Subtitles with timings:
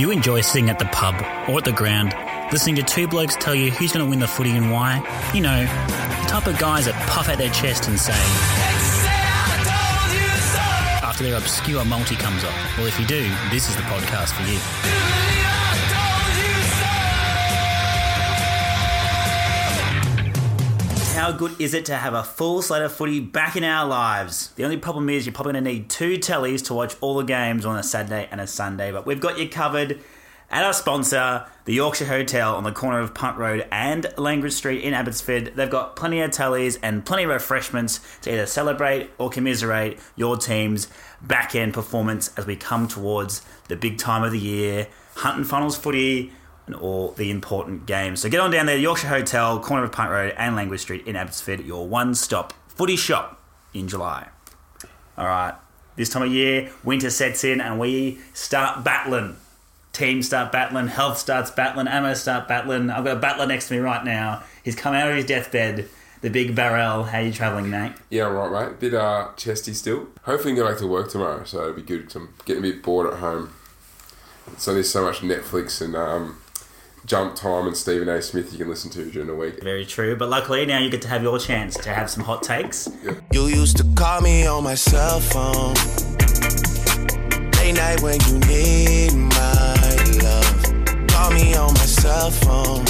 [0.00, 1.14] You enjoy sitting at the pub
[1.46, 2.14] or at the ground,
[2.52, 4.96] listening to two blokes tell you who's going to win the footy and why?
[5.34, 8.14] You know, the type of guys that puff out their chest and say,
[11.02, 12.78] after their obscure multi comes off.
[12.78, 15.39] Well, if you do, this is the podcast for you.
[21.20, 24.52] How good is it to have a full slate of footy back in our lives?
[24.52, 27.24] The only problem is you're probably going to need two tellies to watch all the
[27.24, 30.00] games on a Saturday and a Sunday, but we've got you covered
[30.50, 34.82] at our sponsor, the Yorkshire Hotel on the corner of Punt Road and Langridge Street
[34.82, 35.56] in Abbotsford.
[35.56, 40.38] They've got plenty of tellies and plenty of refreshments to either celebrate or commiserate your
[40.38, 40.88] team's
[41.20, 45.46] back end performance as we come towards the big time of the year, Hunt and
[45.46, 46.32] Funnels footy
[46.72, 48.20] and all the important games.
[48.20, 51.16] So get on down there, Yorkshire Hotel, corner of Punt Road and Langridge Street in
[51.16, 53.42] Abbotsford, your one stop footy shop
[53.74, 54.28] in July.
[55.18, 55.54] All right,
[55.96, 59.36] this time of year, winter sets in and we start battling.
[59.92, 62.88] Teams start battling, health starts battling, ammo start battling.
[62.88, 64.44] I've got a battler next to me right now.
[64.64, 65.88] He's come out of his deathbed.
[66.22, 67.04] The big barrel.
[67.04, 67.94] How you travelling, mate?
[68.10, 68.78] Yeah, right, mate.
[68.78, 70.08] Bit uh, chesty still.
[70.24, 72.14] Hopefully, can go back to work tomorrow, so it'll be good.
[72.14, 73.54] I'm getting a bit bored at home.
[74.58, 76.36] So there's so much Netflix and um,
[77.06, 78.20] Jump Time and Stephen A.
[78.22, 79.62] Smith you can listen to during the week.
[79.62, 80.16] Very true.
[80.16, 82.88] But luckily now you get to have your chance to have some hot takes.
[83.32, 85.74] You used to call me on my cell phone.
[87.56, 89.74] Late night when you need my
[90.22, 91.08] love.
[91.08, 92.84] Call me on my cell phone.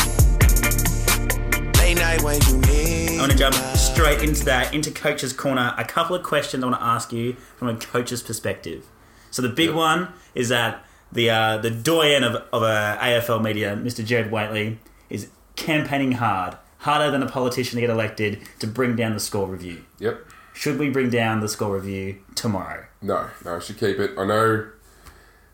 [1.78, 3.16] Late night when you need.
[3.18, 5.74] I want to jump straight into that, into Coach's Corner.
[5.78, 8.86] A couple of questions I want to ask you from a coach's perspective.
[9.30, 9.74] So the big Yep.
[9.76, 14.04] one is that the uh, the doyen of, of uh, AFL media, Mr.
[14.04, 19.14] Gerard Whateley, is campaigning hard, harder than a politician to get elected, to bring down
[19.14, 19.84] the score review.
[19.98, 20.24] Yep.
[20.52, 22.86] Should we bring down the score review tomorrow?
[23.00, 24.12] No, no, I should keep it.
[24.18, 24.68] I know.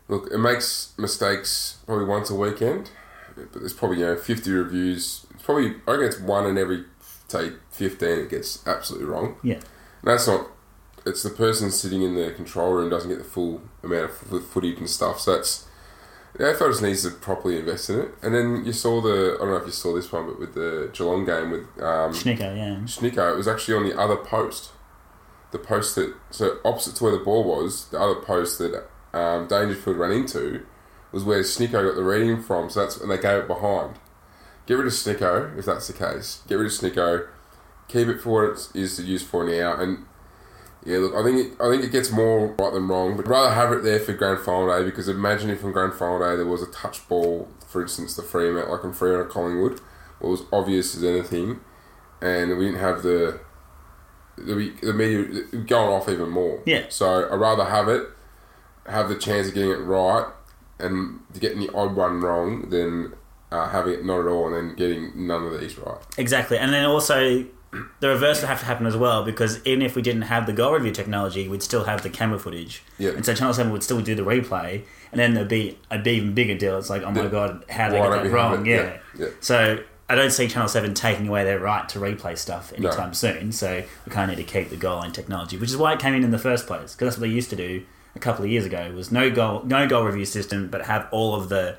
[0.09, 2.91] Look, it makes mistakes probably once a weekend,
[3.35, 5.25] but there's probably you know 50 reviews.
[5.33, 6.85] It's probably I it's one in every
[7.27, 9.37] say 15 it gets absolutely wrong.
[9.43, 9.55] Yeah.
[9.55, 9.63] And
[10.03, 10.47] that's not.
[11.07, 14.43] It's the person sitting in the control room doesn't get the full amount of f-
[14.43, 15.19] footage and stuff.
[15.21, 15.67] So that's
[16.33, 18.09] the AFL just needs to properly invest in it.
[18.21, 20.53] And then you saw the I don't know if you saw this one, but with
[20.53, 22.75] the Geelong game with um, Schnicker, yeah.
[22.85, 24.71] Schnicker, it was actually on the other post.
[25.51, 29.47] The post that so opposite to where the ball was, the other post that um,
[29.47, 30.65] Dangerfield ran into
[31.11, 32.69] was where Snicko got the reading from.
[32.69, 33.95] So that's and they gave it behind.
[34.65, 36.43] Get rid of Snicko if that's the case.
[36.47, 37.27] Get rid of Snicko.
[37.87, 39.73] Keep it for what it is used for now.
[39.75, 40.05] And
[40.85, 43.17] yeah, look, I think it, I think it gets more right than wrong.
[43.17, 45.93] But I'd rather have it there for grand final day because imagine if on grand
[45.93, 49.21] final day there was a touch ball, for instance, the free Freeman like on Freeman
[49.21, 49.81] or Collingwood,
[50.19, 51.59] what was obvious as anything,
[52.21, 53.39] and we didn't have the
[54.37, 56.61] the, the media going off even more.
[56.65, 56.85] Yeah.
[56.89, 58.07] So I'd rather have it,
[58.85, 60.27] have the chance of getting it right,
[60.79, 63.13] and getting the odd one wrong than
[63.51, 65.97] uh, having it not at all and then getting none of these right.
[66.17, 67.45] Exactly, and then also
[67.99, 70.53] the reverse would have to happen as well because even if we didn't have the
[70.53, 73.11] goal review technology, we'd still have the camera footage, Yeah.
[73.11, 76.11] and so Channel Seven would still do the replay, and then there'd be a be
[76.11, 76.77] even bigger deal.
[76.77, 77.29] It's like, oh my Yeah.
[77.29, 78.65] god, how did Why get that wrong?
[78.65, 78.75] Yeah.
[78.75, 79.27] Yeah, yeah.
[79.41, 79.79] So
[80.09, 83.51] I don't see Channel Seven taking away their right to replay stuff anytime soon.
[83.51, 85.99] So we kind of need to keep the goal line technology, which is why it
[85.99, 87.83] came in in the first place because that's what they used to do
[88.15, 91.35] a couple of years ago was no goal no goal review system, but have all
[91.35, 91.75] of the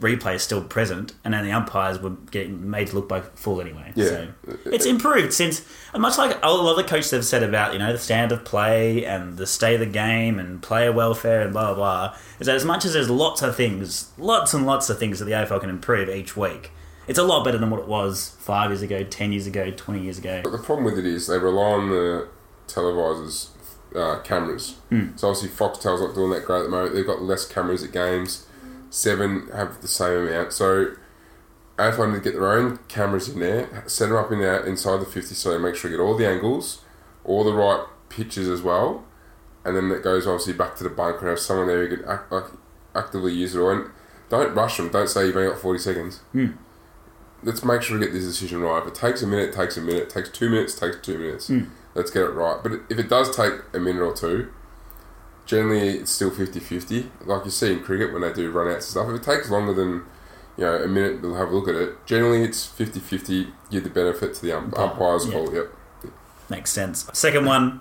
[0.00, 3.92] replays still present, and then the umpires were getting made to look like fool anyway.
[3.94, 4.06] Yeah.
[4.06, 4.28] So
[4.66, 5.64] it's improved since,
[5.96, 8.44] much like a lot of the coaches have said about you know the standard of
[8.44, 12.16] play and the state of the game and player welfare and blah blah blah.
[12.38, 15.24] Is that as much as there's lots of things, lots and lots of things that
[15.24, 16.70] the AFL can improve each week.
[17.08, 20.02] It's a lot better than what it was five years ago, ten years ago, twenty
[20.02, 20.40] years ago.
[20.44, 22.28] But the problem with it is they rely on the
[22.68, 23.48] televisors'
[23.96, 24.76] uh, cameras.
[25.16, 26.94] So obviously Foxtel's not doing that great at the moment.
[26.94, 28.46] They've got less cameras at games.
[28.90, 30.52] Seven have the same amount.
[30.52, 30.92] So
[31.78, 35.00] AFL need to get their own cameras in there, set them up in there inside
[35.00, 36.82] the 50 so they make sure you get all the angles,
[37.24, 39.04] all the right pitches as well.
[39.64, 42.08] And then it goes obviously back to the bunker and have someone there who can
[42.08, 42.44] act, like,
[42.94, 43.70] actively use it all.
[43.70, 43.90] And
[44.28, 44.90] don't rush them.
[44.90, 46.48] Don't say you've only got 40 seconds hmm.
[47.42, 48.82] let's make sure we get this decision right.
[48.82, 50.04] If it takes a minute, it takes a minute.
[50.04, 51.48] It takes two minutes, it takes two minutes.
[51.48, 51.64] Hmm.
[51.94, 52.60] Let's get it right.
[52.62, 54.52] But if it does take a minute or two,
[55.48, 57.08] generally it's still 50-50.
[57.24, 59.08] Like you see in cricket when they do run outs and stuff.
[59.08, 60.04] If it takes longer than
[60.56, 62.06] you know a minute, they'll have a look at it.
[62.06, 63.50] Generally it's 50-50.
[63.70, 65.26] Give the benefit to the ump- umpires.
[65.26, 65.32] yeah.
[65.32, 65.52] Call.
[65.52, 65.72] Yep.
[66.50, 67.08] Makes sense.
[67.12, 67.80] Second one.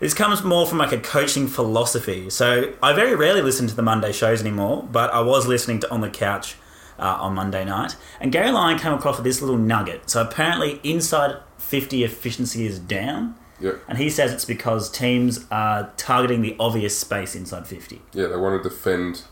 [0.00, 2.30] This comes more from like a coaching philosophy.
[2.30, 5.90] So I very rarely listen to the Monday shows anymore, but I was listening to
[5.90, 6.56] On the Couch
[6.98, 10.08] uh, on Monday night, and Gary Lyon came across with this little nugget.
[10.08, 13.80] So apparently, inside 50 efficiency is down, Yep.
[13.88, 18.00] and he says it's because teams are targeting the obvious space inside 50.
[18.12, 19.22] Yeah, they want to defend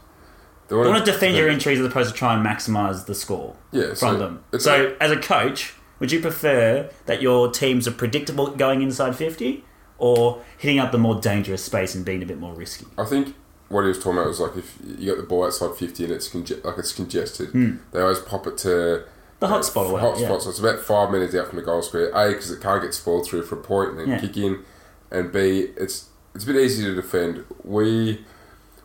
[0.68, 3.56] They want want to defend your entries as opposed to try and maximise the score
[3.72, 4.44] Yeah, from so them.
[4.58, 9.64] So, as a coach, would you prefer that your teams are predictable going inside 50
[9.98, 12.86] or hitting up the more dangerous space and being a bit more risky?
[12.96, 13.34] I think
[13.68, 16.12] what he was talking about was like if you got the ball outside fifty and
[16.12, 17.76] it's conge- like it's congested, hmm.
[17.92, 19.04] they always pop it to
[19.40, 20.38] The hot spot or hot whatever, yeah.
[20.40, 22.10] So it's about five minutes out from the goal square.
[22.10, 24.18] A because it can't get spoiled through for a point and then Yeah.
[24.20, 24.64] kick in,
[25.10, 27.44] and B it's it's a bit easy to defend.
[27.64, 28.24] We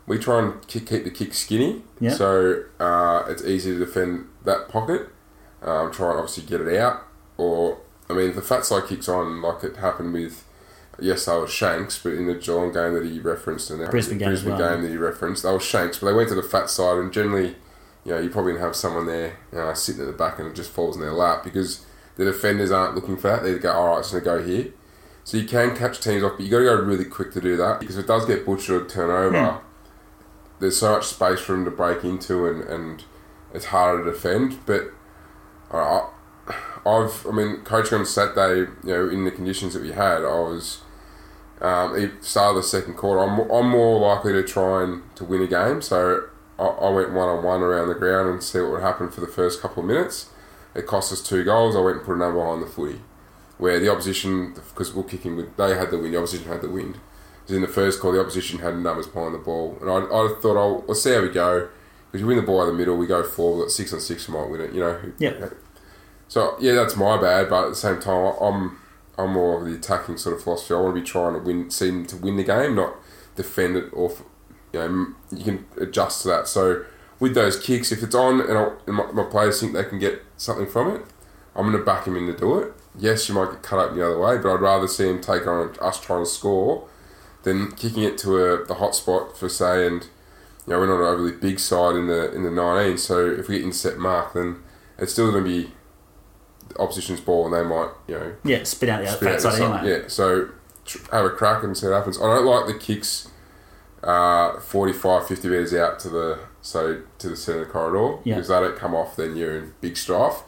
[0.06, 2.10] we try and kick, keep the kick skinny, Yeah.
[2.14, 5.08] so uh, it's easy to defend that pocket.
[5.62, 7.02] Um, try and obviously get it out,
[7.38, 7.78] or
[8.08, 10.44] I mean, if the fat side kicks on like it happened with.
[11.00, 14.16] Yes, they were Shanks, but in the Geelong game that he referenced and the Brisbane
[14.18, 14.68] game Brisbane well.
[14.74, 17.12] game that he referenced, they were Shanks, but they went to the fat side, and
[17.12, 17.56] generally,
[18.04, 20.70] you know, you probably have someone there uh, sitting at the back and it just
[20.70, 21.84] falls in their lap because
[22.16, 23.42] the defenders aren't looking for that.
[23.42, 24.72] They go, all right, it's going to go here.
[25.24, 27.56] So you can catch teams off, but you got to go really quick to do
[27.56, 29.60] that because if it does get butchered or turnover,
[30.60, 33.04] there's so much space for them to break into and, and
[33.54, 34.58] it's harder to defend.
[34.66, 34.90] But
[35.70, 36.06] uh,
[36.86, 40.40] I've, I mean, coaching on Saturday, you know, in the conditions that we had, I
[40.40, 40.82] was,
[41.62, 43.20] um, start of the second quarter.
[43.20, 46.28] I'm, I'm more likely to try and to win a game, so
[46.58, 49.20] I, I went one on one around the ground and see what would happen for
[49.20, 50.30] the first couple of minutes.
[50.74, 51.76] It cost us two goals.
[51.76, 53.00] I went and put another one behind the footy,
[53.58, 56.68] where the opposition, because we're kicking with, they had the win, the opposition had the
[56.68, 56.98] wind.
[57.42, 60.34] Because in the first call, the opposition had numbers behind the ball, and I, I
[60.40, 61.68] thought, oh, let's see how we go.
[62.06, 63.56] Because you win the ball in the middle, we go forward.
[63.56, 64.72] We've got six on six, we might win it.
[64.72, 65.12] You know.
[65.18, 65.48] Yeah.
[66.28, 67.50] So yeah, that's my bad.
[67.50, 68.78] But at the same time, I'm
[69.18, 70.74] I'm more of the attacking sort of philosophy.
[70.74, 72.94] I want to be trying to win, seem to win the game, not
[73.36, 73.90] defend it.
[73.92, 74.12] Or
[74.74, 76.48] you know, you can adjust to that.
[76.48, 76.84] So
[77.20, 79.98] with those kicks, if it's on and, I, and my, my players think they can
[79.98, 81.02] get something from it,
[81.56, 82.72] I'm going to back him in to do it.
[82.98, 85.46] Yes, you might get cut up the other way, but I'd rather see him take
[85.46, 86.88] on us trying to score
[87.44, 90.02] than kicking it to a, the hot spot for say and
[90.66, 93.48] you know we're not an overly big side in the in the 19 so if
[93.48, 94.62] we get intercept mark then
[94.96, 95.70] it's still going to be
[96.78, 99.52] opposition's ball and they might you know Yeah, spit out the spit fat out side
[99.58, 99.80] side.
[99.84, 100.00] anyway.
[100.02, 100.48] yeah so
[100.86, 103.28] tr- have a crack and see what happens I don't like the kicks
[104.04, 108.34] uh, 45 50 metres out to the so to the centre of the corridor Yeah.
[108.34, 110.42] because they don't come off then you're in big strife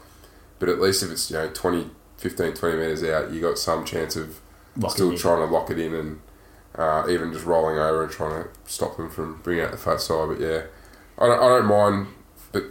[0.58, 3.84] but at least if it's you know 20 15 20 metres out you got some
[3.84, 4.40] chance of
[4.78, 6.20] Lock still trying to lock it in and
[6.78, 9.98] uh, even just rolling over and trying to stop them from bringing out the fat
[10.02, 10.28] side.
[10.28, 10.64] But yeah,
[11.18, 12.08] I don't, I don't mind.
[12.52, 12.64] But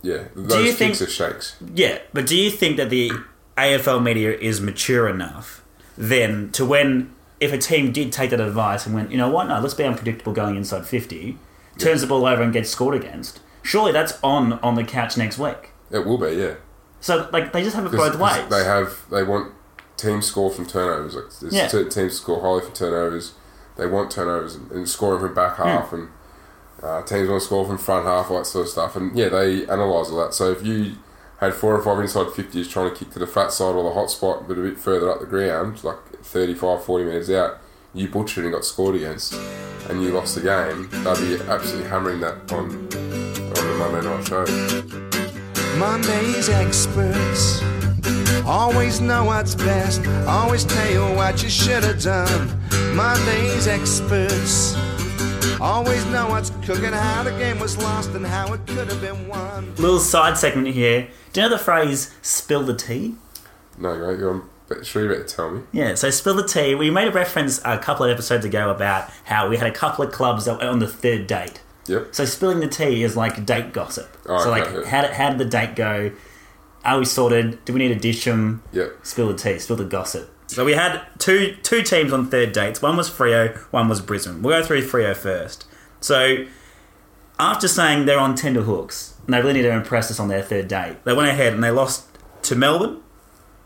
[0.00, 1.56] yeah, those you kicks think- are shakes.
[1.74, 3.10] Yeah, but do you think that the
[3.56, 5.64] AFL media is mature enough
[5.96, 9.48] then to when if a team did take that advice and went, you know what,
[9.48, 11.38] no, let's be unpredictable going inside fifty,
[11.78, 13.40] turns the ball over and gets scored against.
[13.62, 15.70] Surely that's on on the couch next week.
[15.90, 16.54] It will be, yeah.
[17.00, 18.48] So like they just have it both ways.
[18.48, 19.52] They have they want
[19.96, 21.14] teams score from turnovers.
[21.14, 21.68] Like there's Yeah.
[21.68, 23.34] te- teams score highly from turnovers.
[23.76, 26.08] They want turnovers and, and scoring from back half and
[26.82, 28.96] uh, teams want to score from front half, all that sort of stuff.
[28.96, 30.34] And yeah, they analyse all that.
[30.34, 30.94] So if you
[31.38, 33.92] had four or five inside 50s trying to kick to the flat side or the
[33.92, 37.58] hot spot, but a bit further up the ground, like 35, 40 metres out,
[37.94, 39.34] you butchered and got scored against,
[39.88, 42.88] and you lost the game, they'd be absolutely hammering that on
[43.48, 44.44] on the Monday night show.
[45.78, 47.62] Monday's experts
[48.44, 52.60] always know what's best, always tell you what you should have done.
[52.96, 54.76] Monday's experts
[55.60, 59.28] always know what's cooking, how the game was lost, and how it could have been
[59.28, 59.74] won.
[59.76, 61.08] Little side segment here.
[61.32, 63.14] Do you know the phrase "spill the tea"?
[63.76, 64.48] No, great, you're on.
[64.68, 65.62] But sure, you better tell me.
[65.72, 66.74] Yeah, so spill the tea.
[66.74, 70.04] We made a reference a couple of episodes ago about how we had a couple
[70.04, 71.62] of clubs that were on the third date.
[71.86, 72.14] Yep.
[72.14, 74.14] So spilling the tea is like date gossip.
[74.26, 74.90] Oh, so okay, like, yeah.
[74.90, 76.12] how did, how did the date go?
[76.84, 77.64] Are we sorted?
[77.64, 78.62] Do we need to dish them?
[78.72, 78.98] Yep.
[79.02, 79.58] Spill the tea.
[79.58, 80.30] Spill the gossip.
[80.48, 82.80] So we had two two teams on third dates.
[82.82, 83.56] One was Freo.
[83.70, 84.42] One was Brisbane.
[84.42, 85.66] We'll go through Freo first.
[86.00, 86.46] So
[87.38, 90.42] after saying they're on tender hooks and they really need to impress us on their
[90.42, 92.06] third date, they went ahead and they lost
[92.42, 93.02] to Melbourne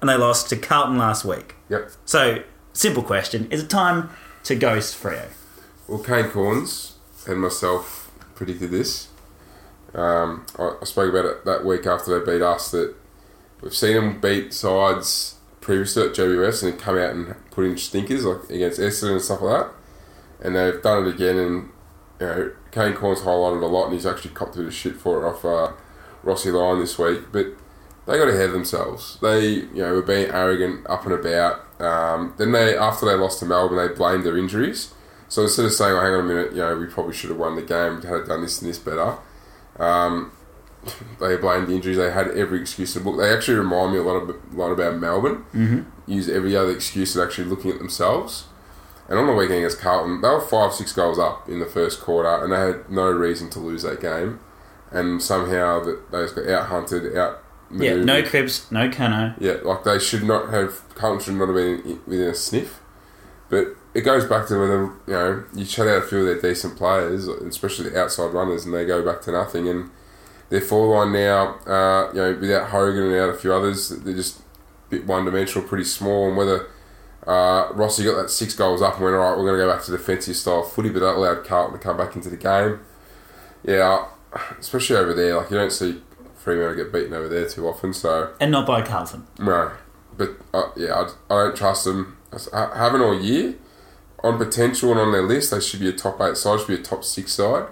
[0.01, 1.55] and they lost to Carlton last week.
[1.69, 1.93] Yep.
[2.05, 4.11] So simple question: Is it time
[4.45, 5.29] to ghost Freo?
[5.87, 6.95] Well, Kane Cornes
[7.29, 9.09] and myself predicted this.
[9.95, 12.73] Um, I, I spoke about it that week after they beat us.
[12.73, 12.97] That
[13.61, 18.25] we've seen them beat sides previously at JBS and come out and put in stinkers
[18.25, 19.75] like against Essendon and stuff like that.
[20.45, 21.39] And they've done it again.
[21.39, 21.71] And
[22.21, 24.97] you know, Kane Cornes highlighted a lot, and he's actually copped a bit of shit
[24.97, 25.73] for it off uh,
[26.23, 27.33] Rossi Lyon this week.
[27.33, 27.47] But
[28.07, 29.19] they got ahead of themselves.
[29.23, 31.61] They, you know, were being arrogant up and about.
[31.81, 34.93] Um, then they, after they lost to Melbourne, they blamed their injuries.
[35.29, 37.39] So instead of saying, "Oh, hang on a minute," you know, we probably should have
[37.39, 39.17] won the game, we had done this and this better.
[39.79, 40.33] Um,
[41.21, 41.97] they blamed the injuries.
[41.97, 43.21] They had every excuse in the book.
[43.21, 45.45] They actually remind me a lot of lot about Melbourne.
[45.55, 46.11] Mm-hmm.
[46.11, 48.47] Use every other excuse of actually looking at themselves.
[49.09, 52.01] And on the weekend against Carlton, they were five, six goals up in the first
[52.01, 54.41] quarter, and they had no reason to lose that game.
[54.91, 57.43] And somehow that they just got out hunted, out.
[57.75, 59.35] Yeah, no Cripps, no Curnow.
[59.41, 60.83] Yeah, like they should not have.
[60.95, 62.81] Carlton should not have been within a sniff.
[63.49, 66.51] But it goes back to whether you know you shut out a few of their
[66.51, 69.69] decent players, especially the outside runners, and they go back to nothing.
[69.69, 69.91] And
[70.53, 74.13] their forward line now, uh, you know, without Hogan and out a few others, they're
[74.15, 74.43] just a
[74.91, 76.29] bit one dimensional, pretty small.
[76.29, 76.69] And whether
[77.27, 79.73] uh, Rossi got that six goals up and went, all right, we're going to go
[79.73, 82.81] back to defensive style footy, but that allowed Carlton to come back into the game.
[83.65, 84.09] Yeah,
[84.59, 86.03] especially over there, like you don't see
[86.37, 87.95] Fremantle get beaten over there too often.
[87.95, 89.27] So And not by Carlton.
[89.39, 89.73] no,
[90.19, 90.95] but uh, yeah,
[91.31, 92.19] I, I don't trust them.
[92.53, 93.55] I haven't all year.
[94.23, 96.75] On potential and on their list, they should be a top eight side, should be
[96.75, 97.67] a top six side.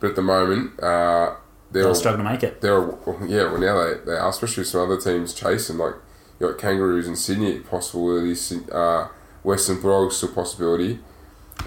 [0.00, 1.34] But at the moment, uh,
[1.82, 2.60] They'll all- struggle to make it.
[2.60, 2.80] they're
[3.26, 3.50] yeah.
[3.50, 5.76] Well, now they, they are, especially with some other teams chasing.
[5.78, 5.94] Like
[6.40, 8.34] you got Kangaroos in Sydney, possibility.
[8.72, 9.08] Uh,
[9.42, 11.00] Western Bulldogs still possibility,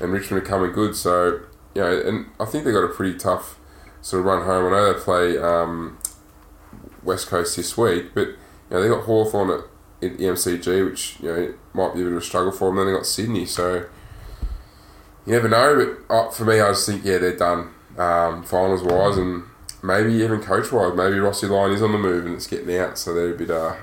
[0.02, 0.96] and Richmond are coming good.
[0.96, 1.42] So
[1.76, 3.60] you know, and I think they got a pretty tough
[4.02, 4.68] sort of run home.
[4.68, 6.00] I know they play um,
[7.04, 8.36] West Coast this week, but you
[8.72, 9.62] know they got Hawthorn at
[10.00, 12.78] in the MCG, which you know might be a bit of a struggle for them.
[12.78, 13.86] Then they got Sydney, so
[15.26, 15.96] you never know.
[16.08, 19.44] But uh, for me, I just think yeah, they're done um, finals wise, and
[19.84, 20.96] maybe even coach wise.
[20.96, 23.52] Maybe Rossi Lyon is on the move and it's getting out, so they're a bit
[23.52, 23.76] uh,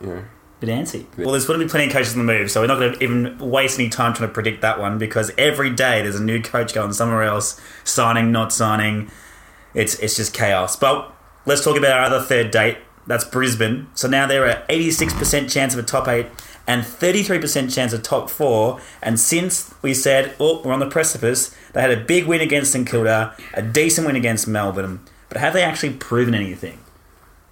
[0.00, 0.24] you know.
[0.60, 1.06] Bit antsy.
[1.16, 2.94] Well, there's going to be plenty of coaches on the move, so we're not going
[2.94, 6.22] to even waste any time trying to predict that one because every day there's a
[6.22, 9.08] new coach going somewhere else, signing, not signing.
[9.72, 10.74] It's it's just chaos.
[10.74, 11.14] But
[11.46, 12.78] let's talk about our other third date.
[13.06, 13.86] That's Brisbane.
[13.94, 16.26] So now they're at 86% chance of a top eight
[16.66, 18.78] and 33% chance of top four.
[19.02, 22.72] And since we said, oh, we're on the precipice, they had a big win against
[22.72, 25.00] St Kilda, a decent win against Melbourne.
[25.28, 26.80] But have they actually proven anything?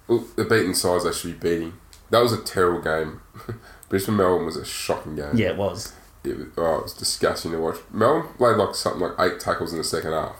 [0.07, 1.73] Well, the beaten sides they should be beating.
[2.09, 3.21] That was a terrible game.
[3.89, 5.35] Brisbane Melbourne was a shocking game.
[5.35, 5.93] Yeah, it was.
[6.23, 7.77] It was, oh, it was disgusting to watch.
[7.91, 10.37] Melbourne played like something like eight tackles in the second half.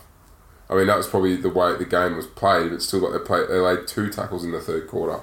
[0.70, 3.26] I mean, that was probably the way the game was played, but still, like they
[3.26, 5.22] played, they laid two tackles in the third quarter,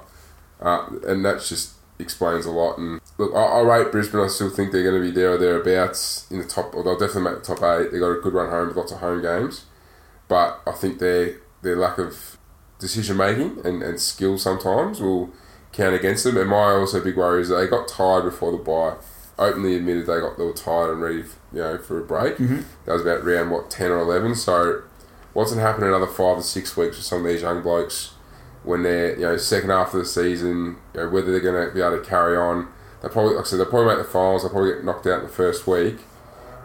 [0.61, 2.79] uh, and that just explains a lot.
[2.79, 4.21] And look, I, I rate Brisbane.
[4.21, 6.99] I still think they're going to be there or thereabouts in the top, or they'll
[6.99, 7.93] definitely make the top eight.
[7.93, 9.67] They got a good run home with lots of home games,
[10.29, 12.39] but I think their their lack of
[12.79, 15.31] decision making and, and skill sometimes will
[15.73, 16.37] count against them.
[16.37, 18.97] And my also big worry is that they got tired before the bye.
[19.37, 22.37] Openly admitted they got they were tired and ready, you know, for a break.
[22.37, 22.61] Mm-hmm.
[22.85, 24.37] That was about round what ten or eleven.
[24.37, 24.83] So
[25.33, 27.61] what's going to happen in another five or six weeks with some of these young
[27.61, 28.13] blokes
[28.63, 30.77] when they're you know second half of the season?
[30.95, 32.69] You know, whether they're going to be able to carry on.
[33.03, 34.43] They probably, like I said, they'll probably make the finals.
[34.43, 35.99] They'll probably get knocked out in the first week,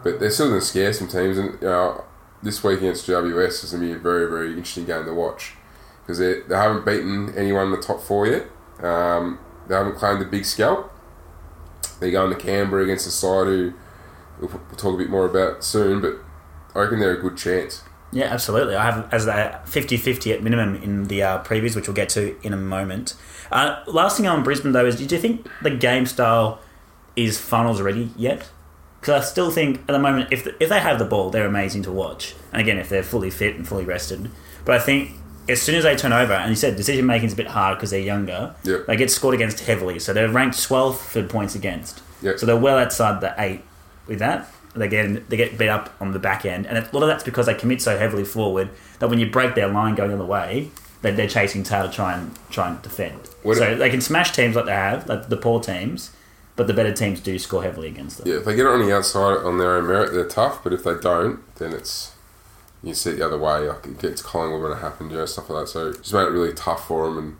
[0.02, 1.36] but they're still going to scare some teams.
[1.36, 2.04] And you know,
[2.42, 5.54] this week against GWS is going to be a very very interesting game to watch
[6.02, 8.46] because they they haven't beaten anyone in the top four yet.
[8.82, 10.92] Um, they haven't claimed the big scalp.
[12.00, 13.74] They're going to Canberra against a side who
[14.40, 16.16] we'll, we'll talk a bit more about soon, but
[16.74, 17.82] I reckon they're a good chance.
[18.12, 18.74] Yeah, absolutely.
[18.74, 22.36] I have as a 50-50 at minimum in the uh, previews, which we'll get to
[22.44, 23.14] in a moment.
[23.52, 26.60] Uh, last thing on Brisbane though is, do you think the game style
[27.14, 28.50] is finals ready yet?
[29.00, 31.82] Because I still think at the moment, if if they have the ball, they're amazing
[31.84, 32.34] to watch.
[32.52, 34.30] And again, if they're fully fit and fully rested,
[34.64, 35.12] but I think
[35.48, 37.78] as soon as they turn over, and you said decision making is a bit hard
[37.78, 38.86] because they're younger, Yep.
[38.86, 39.98] they get scored against heavily.
[39.98, 42.02] So they're ranked 12th for points against.
[42.22, 42.38] Yep.
[42.38, 43.62] So they're well outside the eight
[44.06, 44.52] with that.
[44.76, 47.24] They get they get beat up on the back end, and a lot of that's
[47.24, 48.68] because they commit so heavily forward
[49.00, 50.70] that when you break their line going the other way,
[51.02, 53.18] that they're chasing tail to try and try and defend.
[53.42, 56.10] What- so they can smash teams like they have, like the poor teams,
[56.60, 58.28] but the better teams do score heavily against them.
[58.28, 60.62] Yeah, if they get it on the outside on their own merit, they're tough.
[60.62, 62.12] But if they don't, then it's
[62.82, 63.60] you see it the other way.
[63.60, 65.68] Like it gets Collingwood when it happened, you know, stuff like that.
[65.70, 67.38] So just made it really tough for them,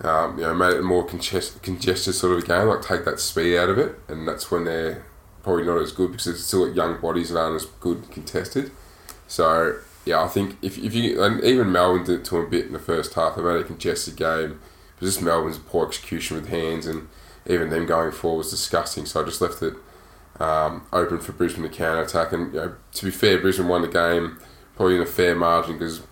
[0.00, 2.68] and um, you know, made it a more congest- congested sort of a game.
[2.68, 5.04] Like take that speed out of it, and that's when they're
[5.42, 8.70] probably not as good because it's still young bodies that aren't as good contested.
[9.26, 12.64] So yeah, I think if, if you and even Melbourne did it to a bit
[12.64, 14.58] in the first half, they made a congested game.
[14.98, 17.08] But just Melbourne's poor execution with hands and
[17.48, 19.06] even them going forward was disgusting.
[19.06, 19.74] So I just left it
[20.40, 22.32] um, open for Brisbane to counter attack.
[22.32, 24.38] And you know, to be fair, Brisbane won the game
[24.76, 26.02] probably in a fair margin because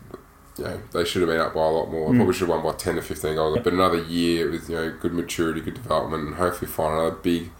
[0.58, 2.12] you know, they should have been up by a lot more.
[2.14, 3.58] Probably should have won by ten to fifteen goals.
[3.62, 7.50] But another year with you know good maturity, good development, and hopefully find another big,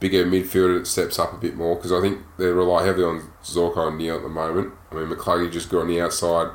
[0.00, 1.76] bigger midfielder that steps up a bit more.
[1.76, 4.72] Because I think they rely heavily on Zorko and Neale at the moment.
[4.90, 6.50] I mean, McCluggage just got on the outside.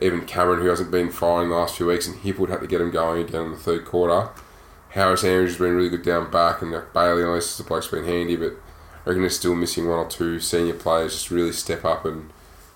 [0.00, 2.80] Even Cameron, who hasn't been firing the last few weeks, and Hipwood had to get
[2.80, 4.30] him going again in the third quarter.
[4.92, 7.64] Harris Andrews has been really good down back, and like Bailey, I this is the
[7.64, 11.30] bloke's been handy, but I reckon they're still missing one or two senior players just
[11.30, 12.30] really step up and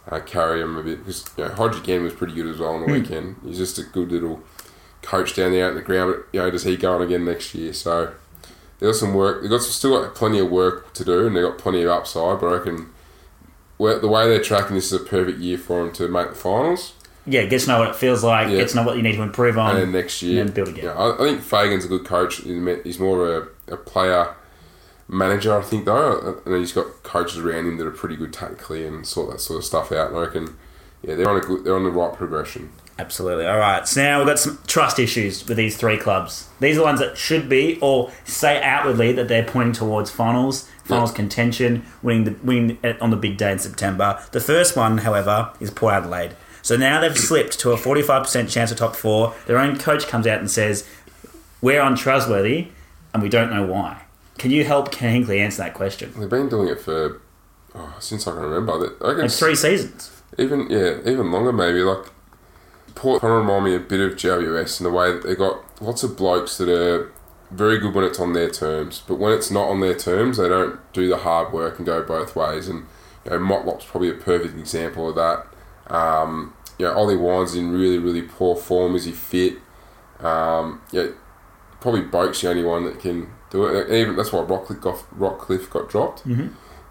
[0.09, 1.01] uh, carry them a bit.
[1.01, 3.37] Because you know, Hodge again was pretty good as well on the weekend.
[3.45, 4.43] He's just a good little
[5.03, 6.15] coach down there out in the ground.
[6.15, 7.75] But you know, does he go on again next year?
[7.75, 8.15] So
[8.79, 9.43] they got some work.
[9.43, 11.91] They've got some, still got plenty of work to do, and they've got plenty of
[11.91, 12.41] upside.
[12.41, 12.95] But I reckon
[13.79, 16.95] the way they're tracking this is a perfect year for them to make the finals.
[17.27, 18.49] Yeah, gets to know what it feels like.
[18.49, 18.59] Yeah.
[18.59, 19.71] Get to know what you need to improve on.
[19.77, 20.85] and then next year, and then build again.
[20.87, 22.37] Yeah, I, I think Fagan's a good coach.
[22.39, 24.35] He's more of a, a player
[25.09, 28.87] manager, I think, though, and he's got coaches around him that are pretty good tactically
[28.87, 30.09] and sort that sort of stuff out.
[30.09, 30.57] And I reckon,
[31.03, 32.71] yeah, they're on a good, they're on the right progression.
[32.99, 33.45] Absolutely.
[33.47, 33.87] All right.
[33.87, 36.49] So now we've got some trust issues with these three clubs.
[36.61, 40.67] These are the ones that should be, or say outwardly that they're pointing towards finals,
[40.85, 41.17] finals Yeah.
[41.17, 44.19] contention, winning the winning on the big day in September.
[44.33, 46.37] The first one, however, is Port Adelaide.
[46.67, 49.37] So now they've slipped to a forty-five percent chance of top four.
[49.47, 50.85] Their own coach comes out and says,
[51.61, 52.73] "We're untrustworthy,
[53.15, 54.03] and we don't know why."
[54.37, 56.13] Can you help Ken Hinkley answer that question?
[56.19, 57.21] They've been doing it for
[57.73, 58.73] oh, since I can remember.
[59.01, 60.11] I reckon It's three seasons.
[60.39, 61.83] even yeah, even longer maybe.
[61.83, 62.07] Like
[62.97, 65.63] Port kind of remind me a bit of GWS in the way that they got
[65.81, 67.13] lots of blokes that are
[67.53, 70.49] very good when it's on their terms, but when it's not on their terms, they
[70.49, 72.67] don't do the hard work and go both ways.
[72.67, 72.87] And
[73.25, 75.47] you know, Motlop's probably a perfect example of that.
[75.95, 78.95] Um, you know, Ollie Wine's in really really poor form.
[78.95, 79.59] Is he fit?
[80.21, 81.09] Um, yeah,
[81.81, 83.87] probably Boak's the only one that can do it.
[83.87, 86.27] And even that's why Rockliff got Rockliff got dropped.
[86.27, 86.49] Mm-hmm.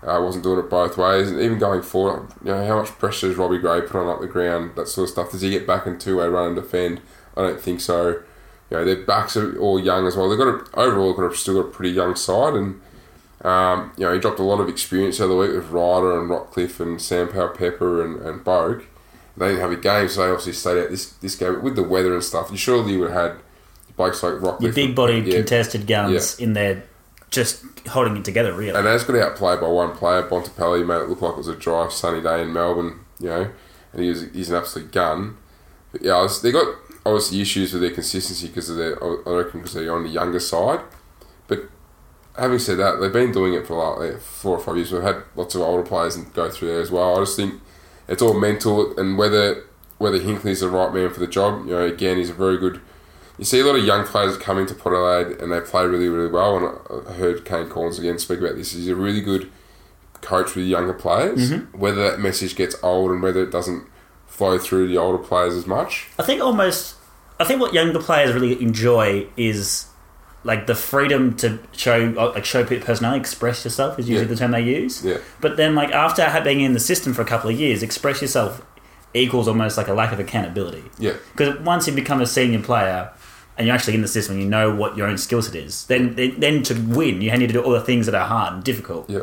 [0.07, 3.27] I wasn't doing it both ways, and even going forward, you know, how much pressure
[3.27, 4.75] does Robbie Gray put on up the ground?
[4.75, 5.31] That sort of stuff.
[5.31, 7.01] Does he get back in two way run and defend?
[7.35, 8.21] I don't think so.
[8.69, 10.29] You know, their backs are all young as well.
[10.29, 12.81] They've got a, overall got a, still got a pretty young side, and
[13.41, 16.29] um, you know, he dropped a lot of experience the other week with Ryder and
[16.29, 18.83] Rockliff and Sam Powell Pepper and, and Bogue.
[19.37, 21.83] They didn't have a game, so they obviously stayed out this this game with the
[21.83, 22.49] weather and stuff.
[22.51, 23.41] You surely you would have had
[23.97, 26.83] blokes like Rockliff, Your big bodied yeah, contested guns in there,
[27.31, 28.53] just holding it together.
[28.53, 28.77] Really.
[28.77, 31.55] And as got outplayed by one player, Bontempelli made it look like it was a
[31.55, 33.51] dry, sunny day in Melbourne, you know,
[33.93, 35.37] and he was he's an absolute gun.
[35.91, 36.75] But yeah, was, they got
[37.05, 40.39] obviously issues with their consistency because of their, I reckon, because they're on the younger
[40.39, 40.79] side.
[41.47, 41.69] But
[42.37, 44.91] having said that, they've been doing it for like four or five years.
[44.91, 47.15] We've had lots of older players and go through there as well.
[47.15, 47.61] I just think
[48.07, 49.63] it's all mental and whether
[49.97, 51.65] whether Hinkley's the right man for the job.
[51.65, 52.81] You know, again, he's a very good.
[53.37, 56.07] You see a lot of young players coming to Port Adelaide and they play really,
[56.07, 56.57] really well.
[56.57, 58.71] And I heard Kane Collins again speak about this.
[58.71, 59.51] He's a really good
[60.21, 61.51] coach with younger players.
[61.51, 61.77] Mm-hmm.
[61.77, 63.87] Whether that message gets old and whether it doesn't
[64.25, 66.07] flow through the older players as much.
[66.19, 66.95] I think almost.
[67.37, 69.87] I think what younger players really enjoy is
[70.45, 74.33] like the freedom to show uh, like show personality, express yourself is usually Yeah.
[74.33, 75.03] the term they use.
[75.03, 75.17] Yeah.
[75.41, 78.61] But then like after being in the system for a couple of years, express yourself
[79.13, 80.83] equals almost like a lack of accountability.
[80.99, 81.13] Yeah.
[81.31, 83.09] Because once you become a senior player
[83.57, 85.85] and you're actually in the system, and you know what your own skill set is.
[85.87, 88.53] Then then, then to win, you need to do all the things that are hard
[88.53, 89.09] and difficult.
[89.09, 89.21] Yeah.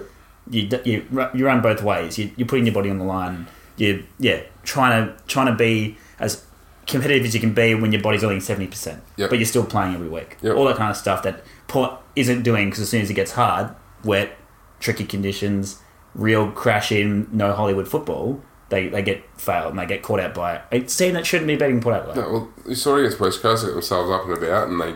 [0.51, 1.05] You you
[1.35, 2.19] you run both ways.
[2.19, 3.47] You you're putting your body on the line.
[3.77, 6.45] You yeah trying to trying to be as
[6.87, 9.31] competitive as you can be when your body's only seventy percent, Yep.
[9.31, 10.37] but you're still playing every week.
[10.43, 10.57] Yep.
[10.57, 13.33] All that kind of stuff that Port isn't doing because as soon as it gets
[13.33, 14.37] hard, wet,
[14.81, 15.81] tricky conditions,
[16.15, 20.35] real crash in, no Hollywood football, they, they get failed and they get caught out
[20.35, 20.63] by it.
[20.71, 22.17] a team that shouldn't be beating Port Adelaide.
[22.17, 24.95] No, well, you saw against West Coast, they got themselves up and about, and they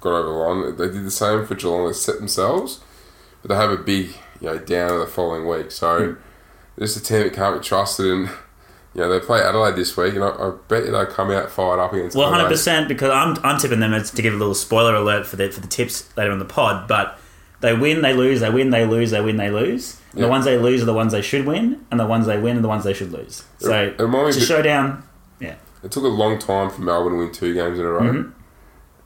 [0.00, 0.76] got over the line.
[0.76, 1.86] They did the same for Geelong.
[1.86, 2.80] They set themselves,
[3.42, 5.70] but they have a big, you know, down the following week.
[5.70, 6.20] So hmm.
[6.76, 8.06] this is a team that can't be trusted.
[8.06, 8.30] And
[8.96, 11.50] you know, they play Adelaide this week, and I, I bet you they'll come out
[11.50, 12.16] fired up against.
[12.16, 12.54] Well, hundred Adelaide.
[12.54, 15.50] percent because I'm I'm tipping them as to give a little spoiler alert for the
[15.50, 16.88] for the tips later in the pod.
[16.88, 17.18] But
[17.60, 20.00] they win, they lose, they win, they lose, they win, they lose.
[20.14, 22.38] And The ones they lose are the ones they should win, and the ones they
[22.38, 23.44] win are the ones they should lose.
[23.58, 25.02] So It reminds me it's a a showdown.
[25.40, 28.00] Yeah, It took a long time for Melbourne to win two games in a row.
[28.00, 28.30] Mm-hmm.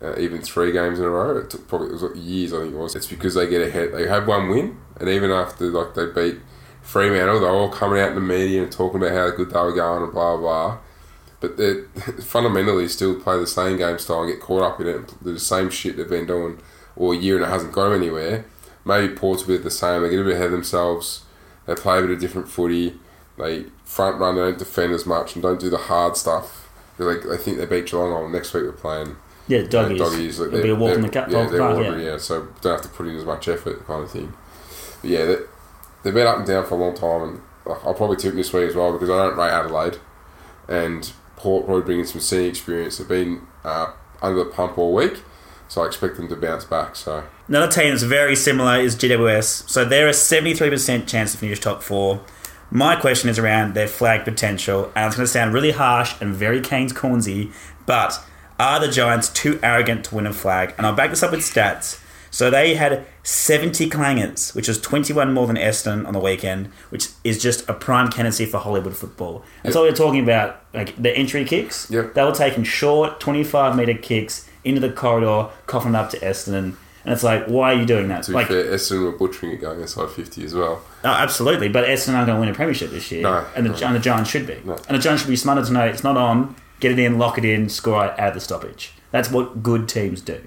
[0.05, 1.37] Uh, even three games in a row.
[1.37, 2.55] It took probably it was like years.
[2.55, 2.95] I think it was.
[2.95, 3.93] It's because they get ahead.
[3.93, 6.41] They have one win, and even after like they beat
[6.91, 9.73] Fremantle, they're all coming out in the media and talking about how good they were
[9.73, 10.41] going and blah blah.
[10.41, 10.79] blah.
[11.39, 11.83] But they
[12.21, 15.15] fundamentally still play the same game style and get caught up in it.
[15.23, 16.59] Do the same shit they've been doing
[16.97, 18.45] all year and it hasn't got them anywhere.
[18.85, 20.03] Maybe Port's a bit the same.
[20.03, 21.23] They get a bit ahead of themselves.
[21.67, 22.95] They play a bit of different footy.
[23.39, 26.69] They front run, they don't defend as much, and don't do the hard stuff.
[26.99, 28.13] They, like, they think they beat Geelong.
[28.13, 29.99] Oh, next week we're playing yeah, doggies.
[29.99, 30.41] doggies.
[30.41, 31.31] Like, It'll be a walk in the cup.
[31.31, 31.97] Yeah, they're park, yeah.
[31.97, 32.17] yeah.
[32.19, 34.33] So don't have to put in as much effort, kind of thing.
[35.01, 35.37] But yeah,
[36.03, 38.69] they've been up and down for a long time, and I'll probably tip this week
[38.69, 39.99] as well because I don't rate Adelaide,
[40.69, 42.99] and Port probably bringing some senior experience.
[42.99, 45.23] They've been uh, under the pump all week,
[45.69, 46.97] so I expect them to bounce back.
[46.97, 49.69] So Another team that's very similar is GWS.
[49.69, 52.21] So they're a 73% chance to finish top four.
[52.71, 56.33] My question is around their flag potential, and it's going to sound really harsh and
[56.33, 57.53] very Keynes Cornsy,
[57.87, 58.25] but
[58.61, 60.75] are the Giants too arrogant to win a flag?
[60.79, 62.01] And I'll back this up with stats.
[62.31, 67.09] So they had 70 clangers, which is 21 more than Eston on the weekend, which
[67.25, 69.43] is just a prime candidacy for Hollywood football.
[69.63, 71.91] That's all we're talking about, like the entry kicks.
[71.91, 72.15] Yep.
[72.15, 76.77] They were taking short, 25 metre kicks into the corridor, coughing up to Eston.
[77.03, 78.25] And it's like, why are you doing that?
[78.25, 80.83] To like, fair, Essendon were butchering it going inside 50 as well.
[81.03, 83.71] Oh, absolutely, but Essendon aren't going to win a premiership this year, No, and the,
[83.71, 83.87] no.
[83.87, 84.75] and the Giants should be, No.
[84.87, 86.55] and the Giants should be smarter to know it's not on.
[86.79, 88.93] Get it in, lock it in, score it out of the stoppage.
[89.11, 90.47] That's what good teams do.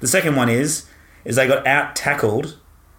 [0.00, 0.84] The second one is
[1.28, 2.56] is they got out tackled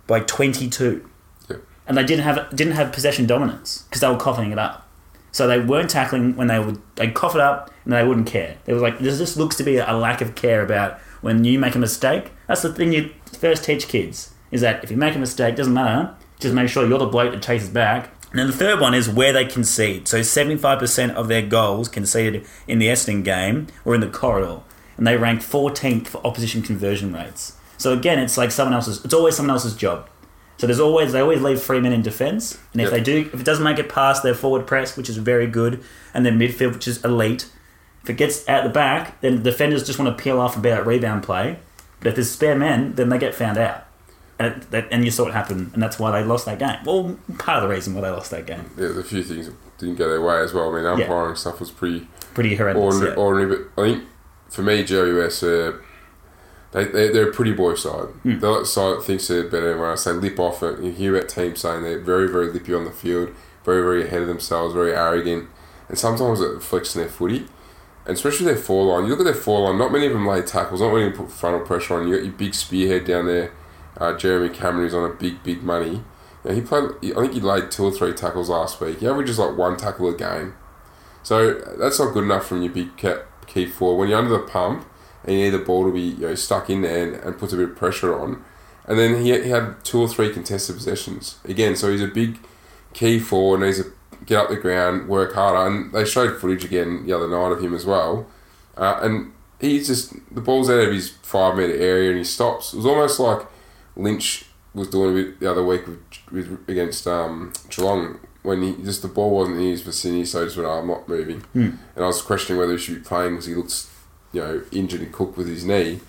[0.07, 1.09] by twenty two,
[1.49, 1.57] Yeah.
[1.87, 4.85] and they didn't have didn't have possession dominance because they were coughing it up.
[5.31, 8.57] So they weren't tackling when they would they cough it up and they wouldn't care.
[8.65, 11.75] They was like just looks to be a lack of care about when you make
[11.75, 12.31] a mistake.
[12.47, 15.73] That's the thing you first teach kids is that if you make a mistake, doesn't
[15.73, 16.15] matter.
[16.39, 18.09] Just make sure you're the bloke that chases back.
[18.31, 20.07] And then the third one is where they concede.
[20.07, 24.07] So seventy five percent of their goals conceded in the Essendon game were in the
[24.07, 24.61] corridor,
[24.97, 27.53] and they ranked fourteenth for opposition conversion rates.
[27.79, 29.03] So again, it's like someone else's.
[29.03, 30.07] It's always someone else's job.
[30.57, 32.93] So there's always they always leave three men in defence, and if Yep.
[32.93, 35.81] they do, if it doesn't make it past their forward press, which is very good,
[36.13, 37.49] and their midfield, which is elite,
[38.03, 40.85] if it gets out the back, then the defenders just want to peel off about
[40.85, 41.59] rebound play.
[42.01, 43.85] But if there's spare men, then they get found out,
[44.37, 46.77] and it, that, and you saw it happen, and that's why they lost that game.
[46.85, 49.45] Well, part of the reason why they lost that game, Yeah, there's a few things
[49.47, 50.73] that didn't go their way as well.
[50.75, 52.83] I mean, umpiring stuff was pretty pretty horrendous.
[52.83, 53.17] ordinary, yeah.
[53.23, 54.03] ordinary, but I think
[54.49, 55.77] for me, GWS, uh,
[56.71, 58.07] they, they, they're a pretty boy side.
[58.23, 58.39] Hmm.
[58.39, 59.77] They're that side that thinks they're better.
[59.77, 62.73] When I say lip off it, you hear about teams saying they're very, very lippy
[62.73, 63.29] on the field,
[63.63, 65.49] very, very ahead of themselves, very arrogant,
[65.87, 67.47] and sometimes it reflects in their footy.
[68.05, 69.03] And especially their four line.
[69.03, 71.13] You look at their four line, not many of them lay tackles, not many of
[71.13, 72.07] them put frontal pressure on.
[72.07, 73.51] You got your big spearhead down there,
[73.97, 76.03] uh, Jeremy Cameron, who's on a big, big money.
[76.43, 78.99] Know, he played, I think he laid two or three tackles last week.
[78.99, 80.55] He averages like one tackle a game.
[81.21, 82.89] So that's not good enough from your big
[83.45, 83.97] key four.
[83.97, 84.87] When you're under the pump
[85.23, 87.53] and you need the ball to be you know, stuck in there and, and puts
[87.53, 88.43] a bit of pressure on.
[88.85, 91.37] And then he, he had two or three contested possessions.
[91.45, 92.39] Again, so he's a big
[92.93, 93.91] key four and needs to
[94.25, 95.69] get up the ground, work harder.
[95.69, 98.27] And they showed footage again the other night of him as well.
[98.75, 102.73] Uh, and he's just, the ball's out of his five metre area and he stops.
[102.73, 103.45] It was almost like
[103.95, 105.99] Lynch was doing a bit the other week with,
[106.31, 110.45] with against um, Geelong when he just the ball wasn't in his vicinity, so he
[110.45, 111.43] just went, oh, I'm not moving.
[111.95, 113.88] And I was questioning whether he should be playing because he looks,
[114.33, 115.99] you know, injured and cooked with his knee.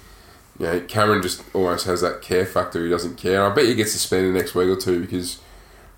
[0.58, 2.84] You know, Cameron just almost has that care factor.
[2.84, 3.44] He doesn't care.
[3.44, 5.40] I bet he gets suspended next week or two because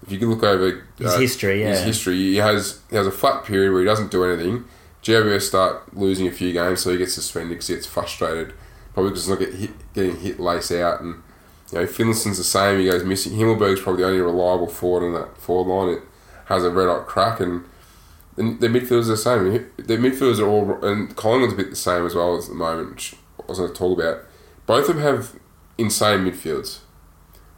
[0.05, 3.13] if you can look over uh, His history, his history, he has he has a
[3.13, 4.65] flat period where he doesn't do anything.
[5.03, 8.55] GWS start losing a few games, so he gets suspended because he gets frustrated,
[8.95, 11.01] probably because he's not get hit, getting hit lace out.
[11.01, 11.23] And
[11.73, 12.79] you know, Finlayson's the same.
[12.79, 13.33] He goes missing.
[13.33, 15.97] Himmelberg's probably the only reliable forward in that forward line.
[15.97, 16.03] It
[16.45, 17.65] has a red hot crack, and
[18.37, 19.71] and their midfielders are the same.
[19.77, 22.91] Their midfielders are all, and Collingwood's a bit the same as well at the moment,
[22.91, 24.25] which I was going to talk about.
[24.67, 25.39] Both of them have
[25.77, 26.81] insane midfields.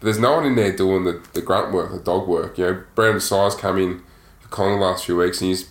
[0.00, 2.58] But there's no one in there doing the, the grunt work, the dog work.
[2.58, 4.02] You know, Brayden Sier come in
[4.40, 5.64] for Collingwood the last few weeks, and he's,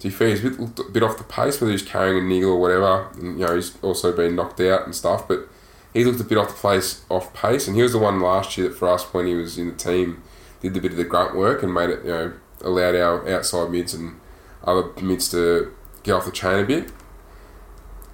[0.00, 2.26] to be fair, he's a bit, a bit off the pace, whether he's carrying a
[2.26, 3.08] niggle or whatever.
[3.14, 5.48] And, you know, he's also been knocked out and stuff, but
[5.92, 8.58] he looked a bit off the place, off pace, and he was the one last
[8.58, 10.22] year that for us when he was in the team
[10.60, 13.70] did a bit of the grunt work and made it, you know, allowed our outside
[13.70, 14.18] mids and
[14.64, 15.72] other mids to
[16.02, 16.92] get off the chain a bit.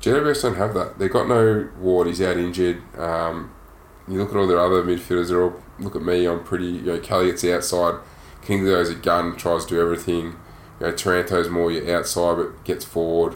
[0.00, 0.98] GWS don't have that.
[0.98, 2.06] They've got no Ward.
[2.06, 2.82] He's out injured.
[2.98, 3.52] Um,
[4.06, 5.28] you look at all their other midfielders.
[5.28, 6.26] They're all look at me.
[6.26, 6.66] I'm pretty.
[6.66, 8.00] You know, Kelly gets the outside.
[8.42, 10.36] Kingsley goes a gun, tries to do everything.
[10.80, 13.34] You know, Taranto's more your outside, but gets forward.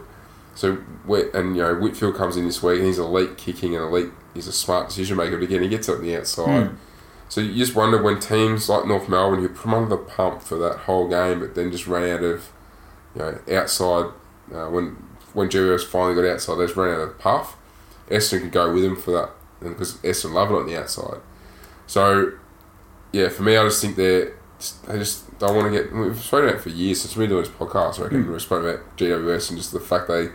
[0.55, 4.11] So and you know Whitfield comes in this week and he's elite kicking and elite.
[4.35, 6.71] He's a smart decision maker, but again he gets up the outside.
[7.29, 10.43] So you just wonder when teams like North Melbourne who put 'em under the pump
[10.43, 12.51] for that whole game, but then just ran out of
[13.15, 14.13] you know outside
[14.55, 14.97] uh, when
[15.35, 17.57] when GWS finally got outside, they just ran out of puff.
[18.09, 21.21] Essendon could go with him for that because Essendon loved it on the outside.
[21.87, 22.33] So
[23.13, 24.35] yeah, for me, I just think they're
[24.87, 25.93] they just don't want to get.
[25.93, 27.99] We've spoken about it for years since we've been doing this podcast.
[27.99, 30.29] I reckon we've spoken about GWS and just the fact they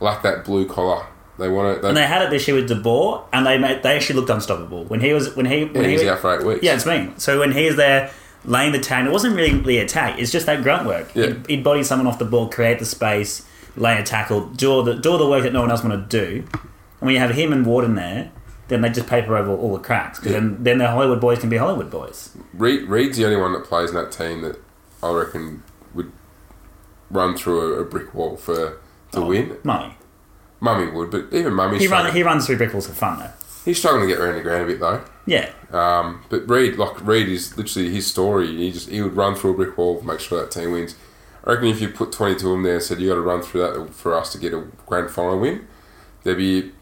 [0.00, 1.06] lack that blue collar.
[1.38, 1.88] They want to.
[1.88, 4.30] And They, had it this year with De Boer, and they made, they actually looked
[4.30, 6.62] unstoppable when he was when he when yeah, he he's out for eight weeks.
[6.62, 7.10] Yeah, it's me.
[7.16, 8.12] So when he's there
[8.44, 10.18] laying the tag, it wasn't really the attack.
[10.18, 11.14] It's just that grunt work.
[11.14, 11.26] Yeah.
[11.26, 14.82] He'd, he'd body someone off the ball, create the space, lay a tackle, do all
[14.82, 16.44] the do all the work that no one else want to do.
[16.52, 18.30] And when you have him and Warden there,
[18.68, 20.18] then they just paper over all the cracks.
[20.18, 20.40] Because Yeah.
[20.40, 22.36] then then the Hollywood boys can be Hollywood boys.
[22.52, 24.60] Reed, Reed's the only one that plays in that team that
[25.02, 25.62] I reckon
[25.94, 26.12] would
[27.10, 28.78] run through a, a brick wall for
[29.12, 29.56] to oh, win.
[29.62, 29.94] Mummy.
[30.60, 33.30] Mummy would, but even Mummy's He run he runs through brick walls for fun though.
[33.64, 35.02] He's struggling to get around the ground a bit though.
[35.26, 35.52] Yeah.
[35.72, 38.46] Um, but Reed, like Reed, is literally his story.
[38.48, 40.96] He just he would run through a brick wall, make sure that team wins.
[41.44, 43.42] I reckon if you put twenty to him there and said you got to run
[43.42, 45.66] through that for us to get a grand final win,
[46.22, 46.72] there'd be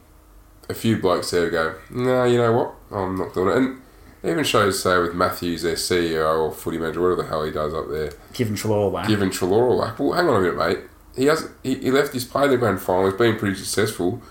[0.69, 3.57] a few blokes there who go, no, you know what, I'm not doing it.
[3.57, 3.83] And
[4.23, 7.51] it even shows, say, with Matthews, their CEO or footy manager, whatever the hell he
[7.51, 9.05] does up there, Giving Treloar away.
[9.09, 10.79] giving Treloar like, well, hang on a minute, mate.
[11.17, 13.07] He has he, he left his play the grand final.
[13.07, 14.23] He's been pretty successful.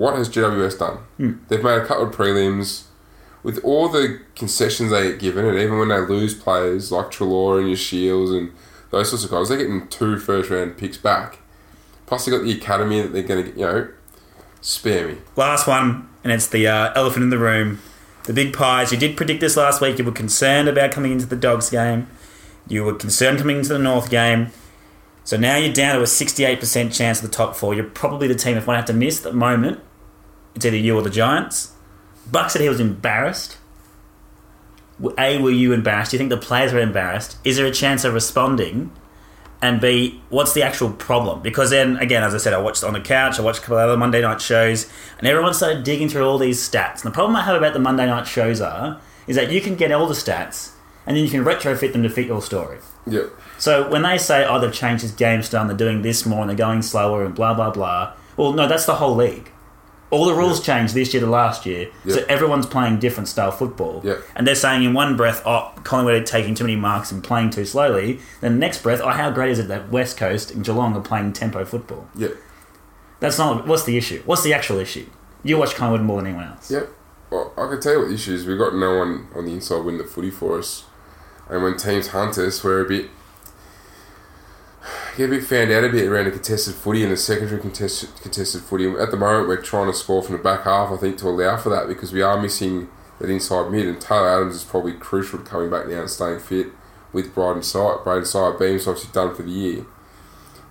[0.00, 0.98] What has GWS done?
[1.48, 2.84] They've made a couple of prelims.
[3.42, 7.58] with all the concessions they get given, and even when they lose players like Treloar
[7.58, 8.50] and your Shields and
[8.90, 11.40] those sorts of guys, they're getting two first round picks back.
[12.06, 13.88] Plus, they got the academy that they're going to, you know,
[14.62, 15.18] spare me.
[15.36, 17.82] Last one, and it's the uh, elephant in the room.
[18.24, 18.92] The big pies.
[18.92, 19.98] You did predict this last week.
[19.98, 22.06] You were concerned about coming into the Dogs game.
[22.66, 24.50] You were concerned coming into the North game.
[25.24, 27.74] So now you're down to a 68% chance of the top four.
[27.74, 29.80] You're probably the team if one had to miss at the moment.
[30.54, 31.72] It's either you or the Giants.
[32.30, 33.56] Buck said he was embarrassed.
[35.18, 36.10] A, were you embarrassed?
[36.10, 37.38] Do you think the players were embarrassed?
[37.44, 38.92] Is there a chance of responding?
[39.62, 41.42] And B, what's the actual problem?
[41.42, 43.76] Because then, again, as I said, I watched on the couch, I watched a couple
[43.76, 47.02] of other Monday night shows, and everyone started digging through all these stats.
[47.02, 49.74] And the problem I have about the Monday night shows are, is that you can
[49.74, 50.72] get all the stats,
[51.06, 52.78] and then you can retrofit them to fit your story.
[53.06, 53.30] Yep.
[53.58, 56.40] So when they say, oh, they've changed his game style, and they're doing this more,
[56.40, 59.50] and they're going slower, and blah, blah, blah, well, no, that's the whole league.
[60.10, 64.00] All the rules changed this year to last year, so everyone's playing different style football.
[64.04, 64.16] Yeah.
[64.34, 67.50] And they're saying in one breath, oh, Collingwood are taking too many marks and playing
[67.50, 68.18] too slowly.
[68.40, 71.00] Then the next breath, oh, how great is it that West Coast and Geelong are
[71.00, 72.08] playing tempo football?
[72.16, 72.30] Yeah.
[73.20, 73.68] That's not.
[73.68, 74.22] What's the issue?
[74.26, 75.06] What's the actual issue?
[75.44, 76.70] You watch Collingwood more than anyone else.
[76.70, 76.88] Yep.
[77.30, 78.46] Well, I can tell you what the issue is.
[78.46, 80.84] We've got no one on the inside winning the footy for us.
[81.48, 83.10] And when teams hunt us, we're a bit.
[85.28, 88.86] Bit found out a bit around the contested footy and the secondary contested, contested footy.
[88.98, 91.58] At the moment, we're trying to score from the back half, I think, to allow
[91.58, 93.86] for that because we are missing that inside mid.
[93.86, 96.68] And Taylor Adams is probably crucial to coming back now and staying fit
[97.12, 98.02] with Brayden Sier.
[98.02, 99.84] Brayden Sier Beam's obviously done for the year.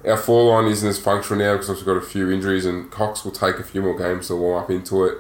[0.03, 3.23] Our four line isn't as functional now because we've got a few injuries, and Cox
[3.23, 5.17] will take a few more games to warm up into it.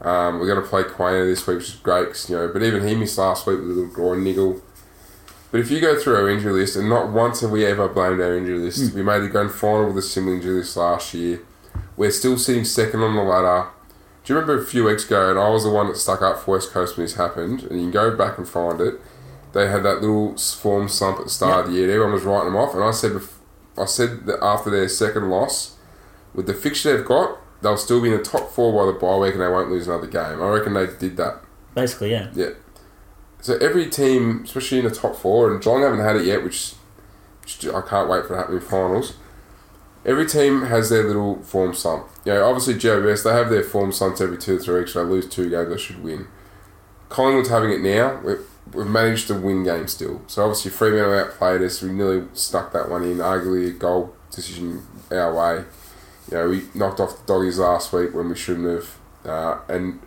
[0.00, 2.48] Um, we're going to play Quaynor this week, which is great, you know.
[2.52, 4.62] But even he missed last week with a little groin niggle.
[5.50, 8.20] But if you go through our injury list, and not once have we ever blamed
[8.20, 8.90] our injury list.
[8.90, 8.96] Hmm.
[8.96, 11.40] We made the grand final with a similar injury list last year.
[11.96, 13.68] We're still sitting second on the ladder.
[14.24, 16.38] Do you remember a few weeks ago, and I was the one that stuck up
[16.40, 19.00] for West Coast when this happened, and you can go back and find it.
[19.52, 21.90] They had that little form slump at the start of the year.
[21.90, 23.32] Everyone was writing them off, and I said, bef-
[23.76, 25.76] I said that after their second loss,
[26.34, 29.16] with the fixture they've got, they'll still be in the top four by the bye
[29.16, 30.40] week, and they won't lose another game.
[30.40, 31.40] I reckon they did that.
[31.74, 32.30] Basically, yeah.
[32.34, 32.50] Yeah.
[33.40, 36.74] So every team, especially in the top four, and Geelong haven't had it yet, which,
[37.42, 39.14] which I can't wait for to in finals.
[40.04, 42.08] Every team has their little form slump.
[42.24, 44.94] You know, obviously GWS, they have their form slumps every two or three weeks.
[44.94, 46.26] They lose two games, they should win.
[47.08, 48.20] Collingwood's having it now.
[48.24, 50.22] We've, we've managed to win games still.
[50.26, 51.82] So obviously Fremantle outplayed us.
[51.82, 53.18] We nearly stuck that one in.
[53.18, 55.64] Arguably a goal decision our way.
[56.30, 58.96] You know, we knocked off the doggies last week when we shouldn't have.
[59.24, 60.00] Uh, and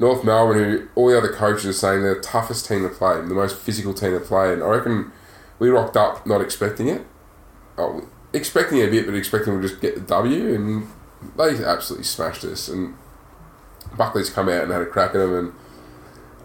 [0.00, 3.16] North Melbourne, who all the other coaches are saying they're the toughest team to play,
[3.16, 5.12] the most physical team to play, and I reckon
[5.58, 7.06] we rocked up not expecting it,
[7.76, 10.88] oh, expecting it a bit, but expecting to just get the W, and
[11.36, 12.66] they absolutely smashed us.
[12.68, 12.94] And
[13.98, 15.52] Buckley's come out and had a crack at them, and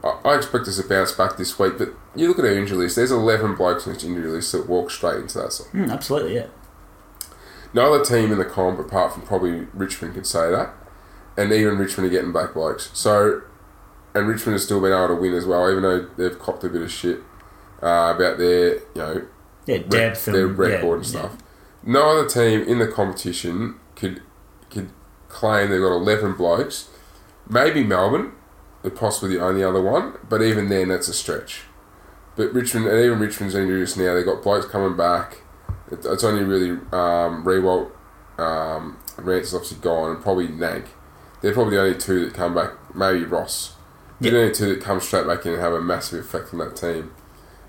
[0.03, 1.77] I, I expect us to bounce back this week.
[1.77, 4.67] But you look at our injury list; there's 11 blokes on this injury list that
[4.67, 5.53] walk straight into that.
[5.53, 5.67] side.
[5.71, 6.47] Mm, absolutely, yeah.
[7.73, 10.73] No other team in the comp, apart from probably Richmond, could say that.
[11.37, 12.89] And even Richmond are getting back blokes.
[12.93, 13.41] So,
[14.13, 16.69] and Richmond has still been able to win as well, even though they've copped a
[16.69, 17.19] bit of shit
[17.83, 19.27] uh, about their, you know,
[19.65, 21.37] Yeah, rec- depth their record yeah, and stuff.
[21.83, 24.21] No other team in the competition could
[24.69, 24.89] could
[25.29, 26.89] claim they've got 11 blokes.
[27.47, 28.31] Maybe Melbourne,
[28.81, 31.63] they're possibly the only other one, but even then, that's a stretch.
[32.35, 35.41] But Richmond, and even Richmond's injuries now, they've got blokes coming back.
[35.91, 37.91] It's only really um, Riewoldt,
[38.39, 40.87] um, Rance is obviously gone, and probably Nank.
[41.45, 42.71] They're probably the only two that come back.
[42.95, 43.75] Maybe Ross.
[44.19, 46.57] They're the only two that come straight back in and have a massive effect on
[46.57, 47.13] that team.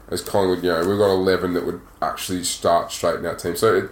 [0.09, 3.55] As Collingwood, you know, we've got 11 that would actually start straight in that team.
[3.55, 3.91] So it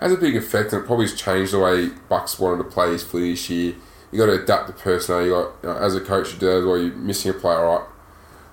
[0.00, 2.92] has a big effect, and it probably has changed the way Bucks wanted to play
[2.92, 3.74] his footy this year.
[4.10, 5.22] you got to adapt the personnel.
[5.22, 6.78] You got, you know, as a coach, you do that as well.
[6.78, 7.86] You're missing a player, right?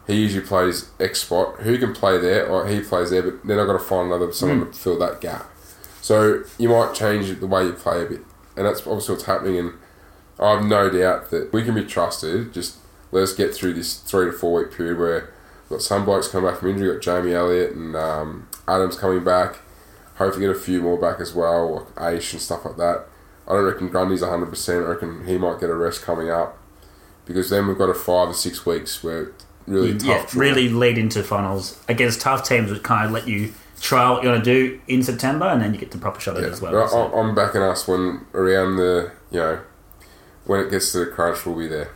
[0.06, 1.62] He usually plays X spot.
[1.62, 4.34] Who can play there, or he plays there, but then I've got to find another
[4.34, 4.72] someone hmm.
[4.72, 5.50] to fill that gap.
[6.02, 8.26] So you might change the way you play a bit,
[8.58, 9.58] and that's obviously what's happening.
[9.58, 9.74] And
[10.44, 12.54] I have no doubt that we can be trusted.
[12.54, 12.78] Just
[13.12, 16.28] let us get through this three to four week period where we've got some blokes
[16.28, 16.90] coming back from injury.
[16.90, 19.60] We've got Jamie Elliott and um, Adams coming back.
[20.18, 23.06] Hopefully, get a few more back as well, like Aish and stuff like that.
[23.48, 24.70] I don't reckon Grundy's 100%.
[24.70, 26.58] I reckon he might get a rest coming up
[27.26, 29.32] because then we've got a five or six weeks where
[29.66, 30.06] really tough.
[30.06, 30.42] yeah, draw.
[30.42, 34.30] really lead into finals against tough teams, which kind of let you try what you
[34.30, 36.62] want to do in September, and then you get the proper shot at it as
[36.62, 36.88] well.
[36.88, 37.14] So.
[37.14, 39.60] I'm backing us when around the you know
[40.46, 41.92] when it gets to the crunch, we'll be there.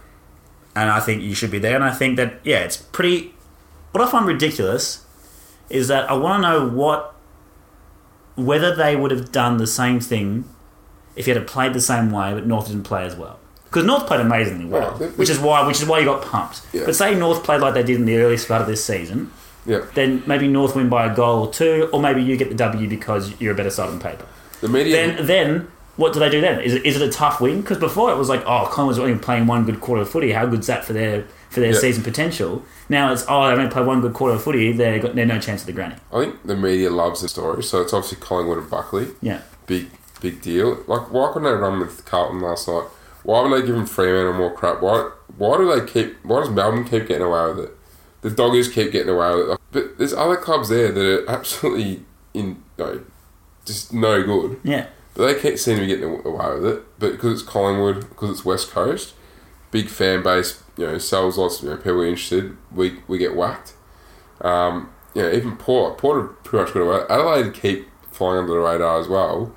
[0.76, 1.76] and I think you should be there.
[1.76, 3.34] And I think that yeah, it's pretty.
[3.92, 5.06] What I find ridiculous
[5.70, 7.14] is that I want to know what
[8.36, 10.46] whether they would have done the same thing
[11.16, 13.40] if you had played the same way, but North didn't play as well.
[13.66, 16.62] because North played amazingly well, which is why which is why you got pumped.
[16.74, 16.84] Yeah.
[16.86, 19.32] But say North played like they did in the early start of this season,
[19.66, 19.82] Yeah.
[19.96, 22.88] then maybe North win by a goal or two, or maybe you get the W
[22.88, 24.26] because you're a better side on paper.
[24.62, 24.96] The media.
[24.96, 26.62] Then then what do they do then?
[26.62, 27.62] Is it, is it a tough win?
[27.62, 30.32] Because before it was like, oh, Collingwood's only playing one good quarter of footy.
[30.32, 31.80] How good's that for their for their Yeah.
[31.80, 32.64] season potential?
[32.90, 34.72] Now it's oh, they only play one good quarter of footy.
[34.72, 35.96] They got they're no chance of the granny.
[36.14, 39.08] I think the media loves the story, so it's obviously Collingwood and Buckley.
[39.22, 39.88] Yeah, Big,
[40.22, 40.84] big deal.
[40.88, 42.86] Like, why couldn't they run with Carlton last night?
[43.24, 44.82] Why would they give them Fremantle more crap?
[44.82, 46.24] Why, why do they keep?
[46.24, 47.72] Why does Melbourne keep getting away with it?
[48.22, 49.50] The Doggies keep getting away with it.
[49.50, 53.02] Like, but there's other clubs there that are absolutely in, no,
[53.66, 54.60] just no good.
[54.64, 54.88] yeah,
[55.26, 57.00] they can't seem to be getting away with it.
[57.00, 59.14] But because it's Collingwood, because it's West Coast,
[59.72, 61.64] big fan base, you know, sells lots.
[61.64, 62.56] You know, people interested.
[62.72, 63.74] We we get whacked.
[64.42, 67.06] Um, you know, even Port, Port have pretty much got away.
[67.10, 69.54] Adelaide keep flying under the radar as well.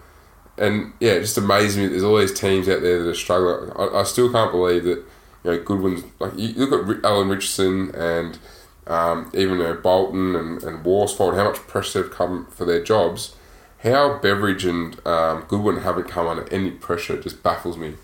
[0.57, 1.87] And yeah, it just amazes me.
[1.87, 3.73] There's all these teams out there that are struggling.
[3.77, 5.05] I, I still can't believe that
[5.45, 8.39] you know Goodwin's like you look at Alan Richardson and
[8.87, 12.83] um, even you know, Bolton and, and Worsfold, how much pressure they've come for their
[12.83, 13.37] jobs.
[13.83, 17.95] How Beveridge and um, Goodwin haven't come under any pressure just baffles me.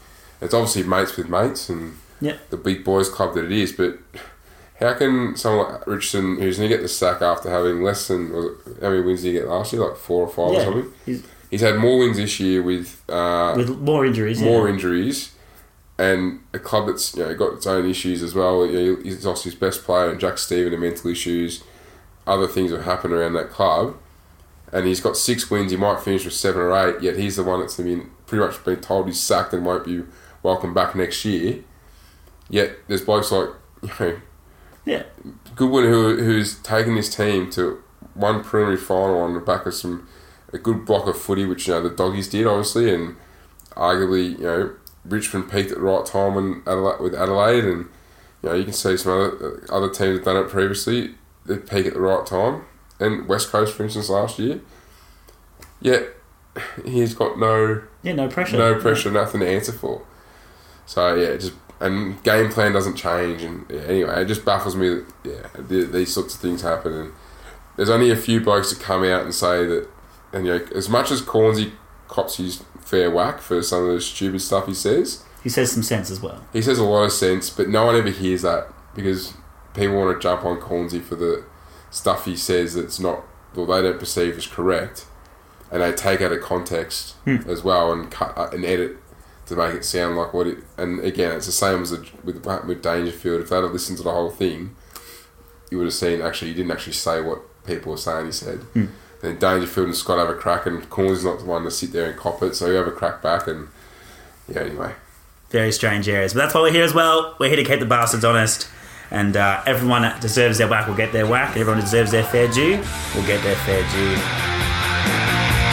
[0.41, 2.37] It's obviously mates with mates and yeah.
[2.51, 3.99] the big boys club that it is, but
[4.81, 8.33] how can someone like Richardson, who's going to get the sack after having less than
[8.33, 10.61] was it, how many wins did he get last year, like four or five or
[10.61, 10.93] something?
[11.05, 14.43] he's, He's had more wins this year with uh, with more injuries.
[14.43, 14.75] more yeah.
[14.75, 15.33] injuries,
[15.97, 18.67] and a club that's you know got its own issues as well.
[18.67, 21.63] You know, he's lost his best player, and Jack Steven, and mental issues.
[22.27, 23.97] Other things have happened around that club,
[24.77, 25.71] and he's got six wins.
[25.71, 27.01] He might finish with seven or eight.
[27.01, 30.03] Yet he's the one that's been pretty much been told he's sacked and won't be
[30.43, 31.61] welcome back next year.
[32.51, 33.49] Yet there's blokes like
[33.83, 34.21] you know
[34.85, 35.05] yeah.
[35.55, 40.07] Goodwin who who's taken his team to one preliminary final on the back of some
[40.53, 43.17] a good block of footy, which you know the doggies did obviously, and
[43.71, 44.75] arguably you know
[45.07, 46.63] Richmond peaked at the right time when
[47.01, 47.87] with Adelaide, and
[48.43, 51.15] you know you can see some other other teams have done it previously.
[51.47, 52.67] They peak at the right time,
[53.01, 54.61] and West Coast, for instance, last year.
[55.81, 56.09] Yet
[56.85, 58.57] he's got no Yeah, no pressure.
[58.57, 60.03] no pressure, nothing to answer for.
[60.87, 64.89] So yeah, just and game plan doesn't change, and yeah, anyway, it just baffles me
[64.89, 67.13] that yeah th- these sorts of things happen, and
[67.77, 69.87] there's only a few blokes that come out and say that,
[70.33, 71.73] and you know, as much as Cornsey
[72.09, 75.83] cops his fair whack for some of the stupid stuff he says, He says some
[75.83, 76.43] sense as well.
[76.53, 79.35] he says a lot of sense, but no one ever hears that because
[79.75, 81.45] people want to jump on Cornsey for the
[81.91, 83.23] stuff he says that's not,
[83.55, 85.07] well, they don't perceive as correct,
[85.71, 88.99] and they take out of context as well and cut uh, and edit
[89.47, 90.59] to make it sound like what it.
[90.77, 93.41] And again, it's the same as the, with with Dangerfield.
[93.43, 94.75] If they'd have listened to the whole thing,
[95.71, 98.27] you would have seen actually he didn't actually say what people were saying.
[98.27, 98.61] He said.
[99.23, 102.09] Then Dangerfield and Scott have a crack, and Cornsey's not the one to sit there
[102.11, 103.69] and cop it, so you have a crack back, and
[104.47, 104.61] yeah.
[104.61, 104.93] Anyway,
[105.51, 106.35] Very strange areas.
[106.35, 107.35] But that's why we're here as well.
[107.41, 108.69] We're here to keep the bastards honest.
[109.11, 111.57] And uh, everyone that deserves their whack will get their whack.
[111.57, 112.79] Everyone deserves their fair due
[113.15, 114.17] will get their fair due.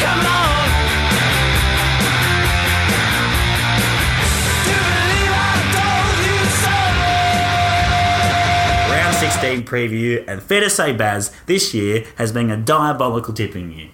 [0.04, 0.64] Come on.
[4.64, 5.36] Do you believe I
[5.74, 6.78] told you so?
[8.94, 13.72] Round 16 preview, and fair to say, Baz, this year has been a diabolical tipping
[13.72, 13.90] year.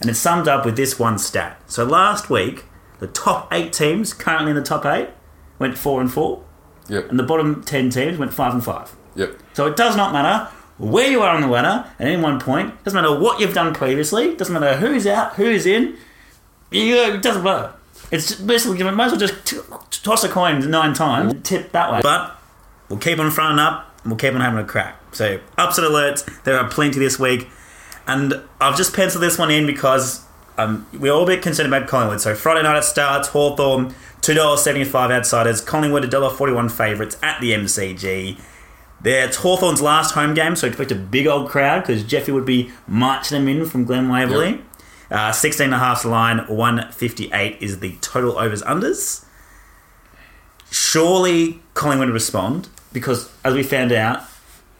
[0.00, 1.60] And it's summed up with this one stat.
[1.66, 2.64] So last week,
[3.00, 5.10] the top eight teams currently in the top eight
[5.58, 6.42] went four and four,
[6.90, 8.94] yep, and the bottom ten teams went five and five.
[9.14, 9.30] yep.
[9.54, 12.82] So it does not matter where you are on the ladder at any one point.
[12.84, 14.34] Doesn't matter what you've done previously.
[14.34, 15.96] Doesn't matter who's out, who's in.
[16.70, 17.72] It doesn't matter.
[18.10, 19.58] It's just basically you might as well just t-
[20.02, 22.00] toss a coin nine times, and tip that way.
[22.02, 22.36] But
[22.88, 24.96] we'll keep on fronting up, and we'll keep on having a crack.
[25.12, 27.48] So upset alerts, there are plenty this week,
[28.06, 30.24] and I've just penciled this one in because
[30.64, 32.20] um, we're all a bit concerned about Collingwood.
[32.20, 33.28] So Friday night it starts.
[33.28, 35.60] Hawthorn two dollars seventy five outsiders.
[35.60, 38.38] Collingwood $1.41 favourites at the MCG.
[39.02, 42.44] There, it's Hawthorn's last home game, so expect a big old crowd because Jeffy would
[42.44, 44.60] be marching them in from Glen Waverley.
[45.10, 49.24] Uh, 16 and a half's the line, 158 is the total overs unders.
[50.70, 54.22] Surely Collingwood respond because, as we found out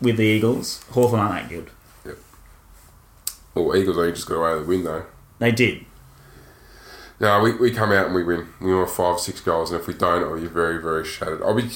[0.00, 1.70] with the Eagles, Hawthorn aren't that good.
[2.04, 2.18] Yep.
[3.54, 5.06] Well, Eagles only just got away with the win though.
[5.40, 5.84] They did.
[7.18, 8.48] No, we, we come out and we win.
[8.60, 11.42] We win five, six goals, and if we don't, I'll be very, very shattered.
[11.42, 11.68] I'll be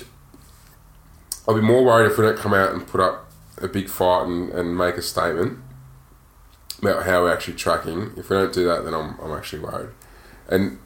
[1.47, 4.27] I'll be more worried if we don't come out and put up a big fight
[4.27, 5.59] and, and make a statement
[6.81, 8.13] about how we're actually tracking.
[8.17, 9.91] If we don't do that, then I'm, I'm actually worried.
[10.49, 10.79] And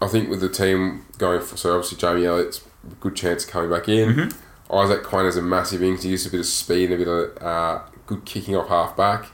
[0.00, 3.50] I think with the team going for so obviously Jamie Elliott's a good chance of
[3.50, 4.32] coming back in.
[4.72, 6.04] Isaac Quaynor has a massive innings.
[6.04, 8.96] He used a bit of speed and a bit of uh, good kicking off half
[8.96, 9.26] back.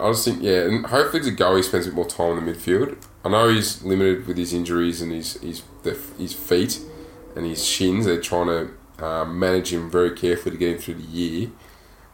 [0.00, 2.44] I just think, yeah, and hopefully to go, he spends a bit more time in
[2.44, 2.96] the midfield.
[3.24, 6.80] I know he's limited with his injuries and his his the, his feet
[7.36, 8.06] and his shins.
[8.06, 11.50] They're trying to um, manage him very carefully to get him through the year.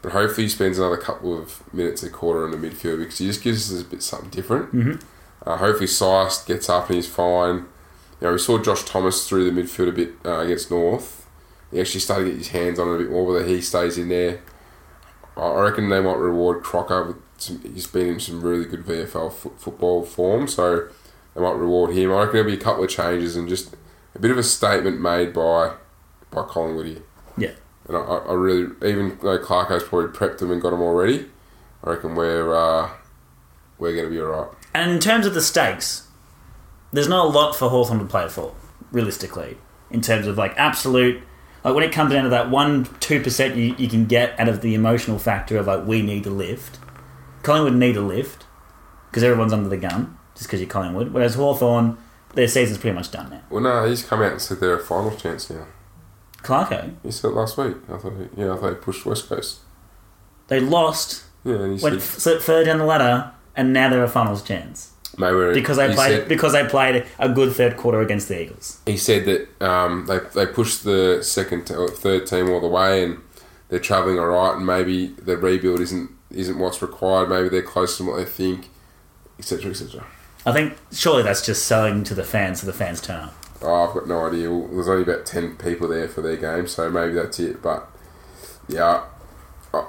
[0.01, 3.25] But hopefully he spends another couple of minutes a quarter in the midfield because he
[3.25, 4.71] just gives us a bit something different.
[4.73, 5.49] Mm-hmm.
[5.49, 7.65] Uh, hopefully Sier gets up and he's fine.
[8.21, 11.27] You know, we saw Josh Thomas through the midfield a bit uh, against North.
[11.71, 13.97] He actually started to get his hands on it a bit more, whether he stays
[13.97, 14.41] in there.
[15.35, 17.03] I I reckon they might reward Crocker.
[17.03, 20.87] With some, he's been in some really good VFL fo- football form, so
[21.33, 22.11] they might reward him.
[22.11, 23.75] I reckon there'll be a couple of changes and just
[24.15, 25.73] a bit of a statement made by
[26.31, 27.03] by Collingwood here.
[27.37, 27.51] Yeah.
[27.87, 31.25] And I, I really, even though Clarko's probably prepped them and got them already,
[31.83, 32.89] I reckon we're uh,
[33.77, 34.51] we're going to be alright.
[34.73, 36.07] And in terms of the stakes,
[36.91, 38.55] there's not a lot for Hawthorn to play for,
[38.91, 39.57] realistically,
[39.91, 41.21] in terms of like absolute.
[41.63, 44.47] Like when it comes down to that one, two percent you, you can get out
[44.47, 46.79] of the emotional factor of like we need to lift.
[47.45, 48.45] Collingwood need a lift
[49.09, 51.13] because everyone's under the gun just because you're Collingwood.
[51.13, 51.97] Whereas Hawthorn,
[52.33, 53.41] their season's pretty much done now.
[53.49, 55.67] Well, no, he's come out and said they're a final chance now.
[56.43, 57.77] Clarko, He said it last week.
[57.91, 59.59] I thought, he, yeah, I thought he pushed West Coast.
[60.47, 64.03] they lost, Yeah, and he went said f- further down the ladder, and now they're
[64.03, 67.77] a finals chance maybe we're- because they played Said, because they played a good third
[67.77, 68.79] quarter against the Eagles.
[68.85, 73.03] he said that um, they they pushed the second or third team all the way,
[73.03, 73.17] and
[73.69, 77.29] they're travelling all right, and maybe the rebuild isn't isn't what's required.
[77.29, 78.69] Maybe they're closer than what they think,
[79.39, 79.71] etc.
[79.71, 80.05] etc.
[80.45, 83.33] I think surely that's just selling to the fans so the fans turn up.
[83.61, 84.51] Oh, I've got no idea.
[84.51, 87.61] Well, There's only about ten people there for their game, so maybe that's it.
[87.61, 87.89] But
[88.67, 89.05] yeah,
[89.73, 89.83] uh,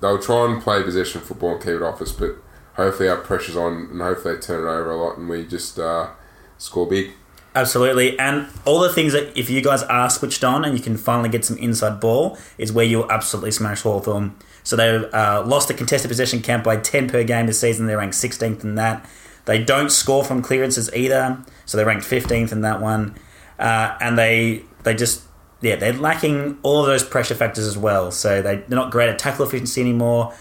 [0.00, 2.36] they'll try and play possession football and keep it off us, but
[2.74, 5.78] hopefully our pressure's on, and hopefully they turn it over a lot, and we just
[5.78, 6.08] uh,
[6.56, 7.12] score big.
[7.54, 10.96] Absolutely, and all the things that if you guys are switched on and you can
[10.96, 14.36] finally get some inside ball is where you'll absolutely smash Hawthorn.
[14.68, 17.86] So they uh, lost the contested possession count by 10 per game this season.
[17.86, 19.08] They're ranked 16th in that.
[19.46, 23.16] They don't score from clearances either, so they're ranked 15th in that one.
[23.58, 25.22] Uh, and they they just
[25.62, 28.10] yeah they're lacking all of those pressure factors as well.
[28.10, 30.34] So they they're not great at tackle efficiency anymore.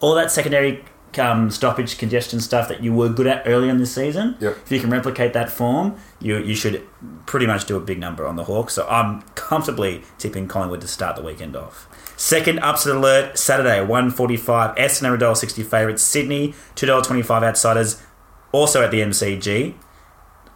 [0.00, 0.84] All that secondary
[1.16, 4.36] um, stoppage congestion stuff that you were good at early in the season.
[4.40, 4.58] Yep.
[4.64, 6.82] If you can replicate that form, you you should
[7.26, 8.74] pretty much do a big number on the Hawks.
[8.74, 11.88] So I'm comfortably tipping Collingwood to start the weekend off.
[12.18, 14.74] Second upset alert Saturday, one forty five.
[14.74, 16.02] Essendon are $1.60 favourites.
[16.02, 18.02] Sydney two dollars twenty five outsiders.
[18.50, 19.74] Also at the MCG.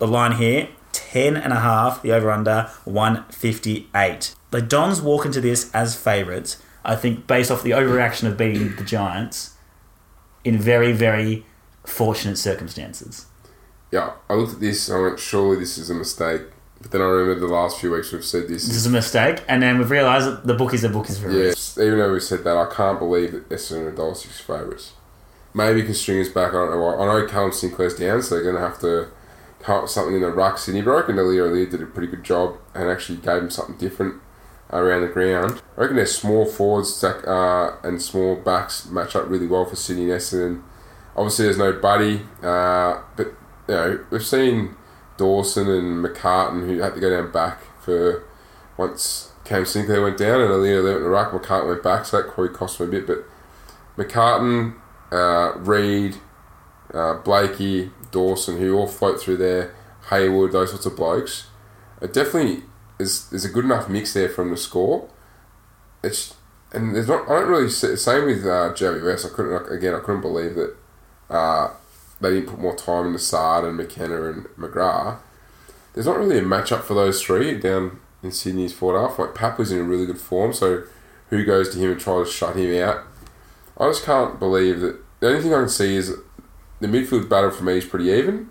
[0.01, 2.03] The line here ten and a half.
[2.03, 4.35] The over under one fifty eight.
[4.51, 6.61] The Dons walk into this as favourites.
[6.85, 9.55] I think based off the overreaction of beating the Giants
[10.43, 11.47] in very very
[11.87, 13.27] fortunate circumstances.
[13.93, 16.43] Yeah, I looked at this and I went, surely this is a mistake.
[16.83, 18.67] But then I remember the last few weeks we've said this.
[18.67, 21.23] This is a mistake, and then we've realised that the book is a book is
[21.23, 21.41] reason.
[21.41, 24.93] Yes, even though we said that, I can't believe that Essendon are dollar six favourites.
[25.55, 26.97] Maybe because Stringer's back, I don't know why.
[26.97, 29.09] I know Callum Sinclair's down, so they're going to have to
[29.69, 30.59] with something in the ruck.
[30.59, 33.51] Sydney broke, and the Leo O'Leary did a pretty good job and actually gave him
[33.51, 34.21] something different
[34.71, 35.63] around the ground.
[35.77, 40.05] I reckon their small forwards uh, and small backs match up really well for Sydney
[40.05, 40.63] and Essendon.
[41.17, 43.27] Obviously, there's no Buddy, uh, but
[43.69, 44.75] you know we've seen
[45.17, 48.25] Dawson and McCartin who had to go down back for
[48.77, 51.33] once Cam Sinclair went down and Alina went the ruck.
[51.33, 53.07] McCartin went back, so that probably cost him a bit.
[53.07, 53.25] But
[53.97, 54.75] McCartin,
[55.11, 56.17] uh, Reed,
[56.95, 59.75] uh, Blakey, Dawson, who all float through there,
[60.11, 61.47] Hayward, those sorts of blokes,
[62.01, 62.65] it definitely
[62.99, 65.09] is is a good enough mix there from the score.
[66.03, 66.35] It's
[66.73, 67.29] and there's not.
[67.29, 69.27] I don't really same with uh, West.
[69.27, 69.95] I couldn't again.
[69.95, 70.77] I couldn't believe that
[71.31, 71.71] uh,
[72.23, 75.19] they didn't put more time into Sard and McKenna and McGrath.
[75.93, 79.19] There's not really a matchup for those three down in Sydney's forward half.
[79.19, 80.85] Like Papa's in a really good form, so
[81.31, 83.05] who goes to him and tries to shut him out?
[83.79, 84.99] I just can't believe that.
[85.21, 86.17] The only thing I can see is
[86.81, 88.51] the midfield battle for me is pretty even,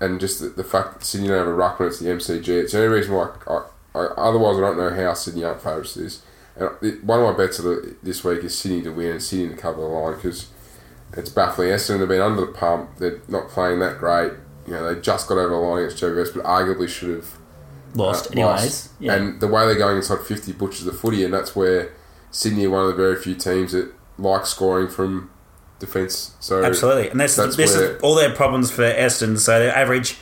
[0.00, 2.48] and just the, the fact that Sydney don't have a ruckman, it's the MCG.
[2.48, 3.30] It's the only reason why.
[3.46, 6.22] I, I, otherwise, I don't know how Sydney aren't favourites this.
[6.56, 7.60] And one of my bets
[8.02, 10.50] this week is Sydney to win and Sydney to cover the line because
[11.16, 11.68] it's baffling.
[11.68, 12.98] Essendon have been under the pump.
[12.98, 14.32] They're not playing that great.
[14.66, 17.38] You know, they just got over the line against Joe but arguably should have
[17.94, 18.62] Lost, uh, anyways.
[18.62, 18.90] lost.
[19.00, 19.14] Yeah.
[19.14, 21.92] And the way they're going inside 50 butchers the footy, and that's where
[22.30, 25.30] Sydney are one of the very few teams that like scoring from
[25.78, 26.34] defence.
[26.40, 29.36] So Absolutely, and this, That's this is all their problems for Eston.
[29.36, 30.18] So they average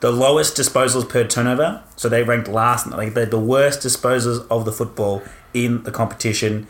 [0.00, 1.84] the lowest disposals per turnover.
[1.96, 2.88] So they ranked last.
[2.88, 5.22] Like they're the worst disposals of the football
[5.54, 6.66] in the competition.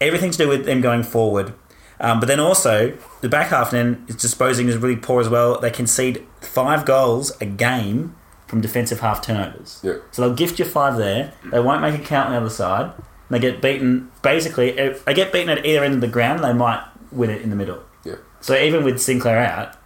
[0.00, 1.54] Everything to do with them going forward.
[2.00, 5.60] Um, but then also the back half then is disposing is really poor as well.
[5.60, 9.80] They concede five goals a game from defensive half turnovers.
[9.82, 9.98] Yeah.
[10.10, 11.32] So they'll gift you five there.
[11.52, 12.92] They won't make a count on the other side.
[13.28, 14.10] They get beaten.
[14.22, 16.42] Basically, if they get beaten at either end of the ground.
[16.42, 16.82] They might
[17.12, 17.82] win it in the middle.
[18.04, 18.16] Yeah.
[18.40, 19.76] So even with Sinclair out,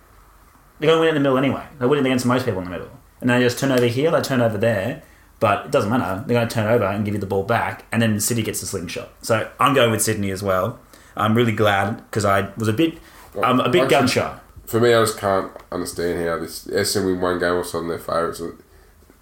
[0.79, 1.67] they're going to win it in the middle anyway.
[1.79, 2.91] They're winning against most people in the middle.
[3.21, 5.03] And they just turn over here, they turn over there.
[5.41, 6.25] But it doesn't matter.
[6.27, 8.43] They're going to turn it over and give you the ball back, and then City
[8.43, 9.11] gets the slingshot.
[9.21, 10.79] So I'm going with Sydney as well.
[11.17, 12.99] I'm really glad because I was a bit,
[13.43, 14.39] I'm a bit gun shy.
[14.67, 17.99] For me, I just can't understand how this Essendon win one game a sudden they're
[17.99, 18.43] favourites.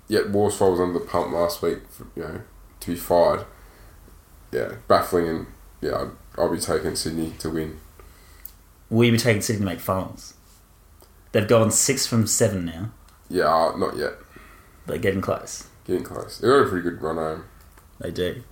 [0.08, 2.40] Yet Worsfold was under the pump last week, for, you know,
[2.80, 3.46] to be fired.
[4.52, 5.46] Yeah, baffling, and
[5.80, 7.78] yeah, I'd, I'll be taking Sydney to win.
[8.90, 10.34] Will you be taking Sydney to make finals?
[11.32, 12.90] They've gone six from seven now.
[13.30, 14.12] Yeah, uh, not yet.
[14.86, 15.68] They're getting close.
[15.86, 16.38] Getting close.
[16.38, 17.44] They've got a pretty good run home.
[17.98, 18.42] They do.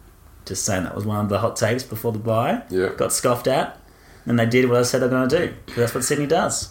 [0.50, 2.64] Just saying that was one of the hot takes before the buy.
[2.70, 2.88] Yeah.
[2.96, 3.78] Got scoffed at.
[4.26, 5.54] And they did what I said they're going to do.
[5.68, 6.70] 'Cause that's what Sydney does.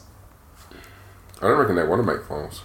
[1.41, 2.61] I don't reckon they want to make finals.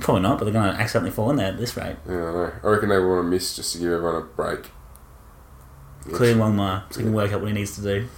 [0.00, 1.94] Probably not, but they're going to accidentally fall in there at this rate.
[2.08, 2.52] Yeah, I know.
[2.64, 4.72] I reckon they want to miss just to give everyone a break.
[6.06, 6.82] Including Longmire.
[6.90, 8.08] So he can work out what he needs to do.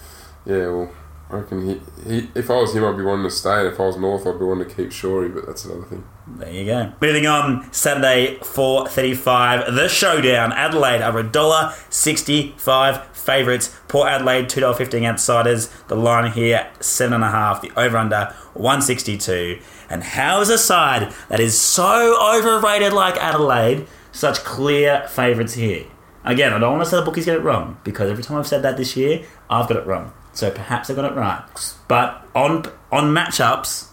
[0.46, 0.90] Yeah, well,
[1.30, 2.28] I reckon he, he.
[2.34, 4.44] If I was him, I'd be wanting to stay, if I was North, I'd be
[4.44, 5.34] wanting to keep Shorey.
[5.34, 6.04] But that's another thing.
[6.26, 6.92] There you go.
[7.00, 10.52] Moving on, Saturday, 4.35, the showdown.
[10.52, 13.74] Adelaide are a dollar sixty-five favourites.
[13.88, 15.68] Port Adelaide, $2.15 outsiders.
[15.88, 17.62] The line here, 7.5.
[17.62, 19.60] The over-under, 162.
[19.90, 25.86] And how is a side that is so overrated like Adelaide such clear favourites here?
[26.24, 28.46] Again, I don't want to say the bookies get it wrong, because every time I've
[28.46, 30.12] said that this year, I've got it wrong.
[30.34, 31.42] So perhaps I got it right.
[31.88, 33.88] But on on matchups,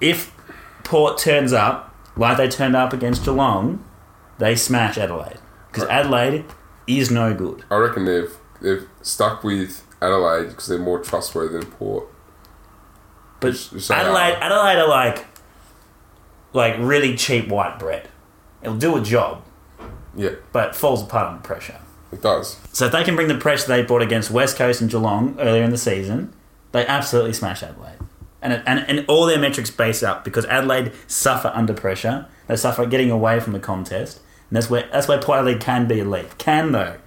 [0.00, 0.32] if
[0.84, 3.84] Port turns up like they turned up against Geelong,
[4.38, 5.38] they smash Adelaide
[5.70, 6.44] because Adelaide
[6.86, 7.64] is no good.
[7.70, 12.08] I reckon they've they've stuck with Adelaide because they're more trustworthy than Port.
[13.40, 14.42] But which Adelaide, are.
[14.42, 15.26] Adelaide are like
[16.52, 18.08] like really cheap white bread.
[18.62, 19.42] It'll do a job,
[20.14, 21.78] Yeah, but it falls apart under pressure.
[22.12, 22.58] It does.
[22.72, 25.62] So if they can bring the pressure they brought against West Coast and Geelong earlier
[25.62, 26.32] in the season,
[26.72, 27.98] they absolutely smash Adelaide.
[28.42, 32.26] And, it, and, and all their metrics base up because Adelaide suffer under pressure.
[32.48, 34.20] They suffer getting away from the contest.
[34.50, 36.36] And that's where that's where Port Adelaide can be elite.
[36.38, 36.98] Can though.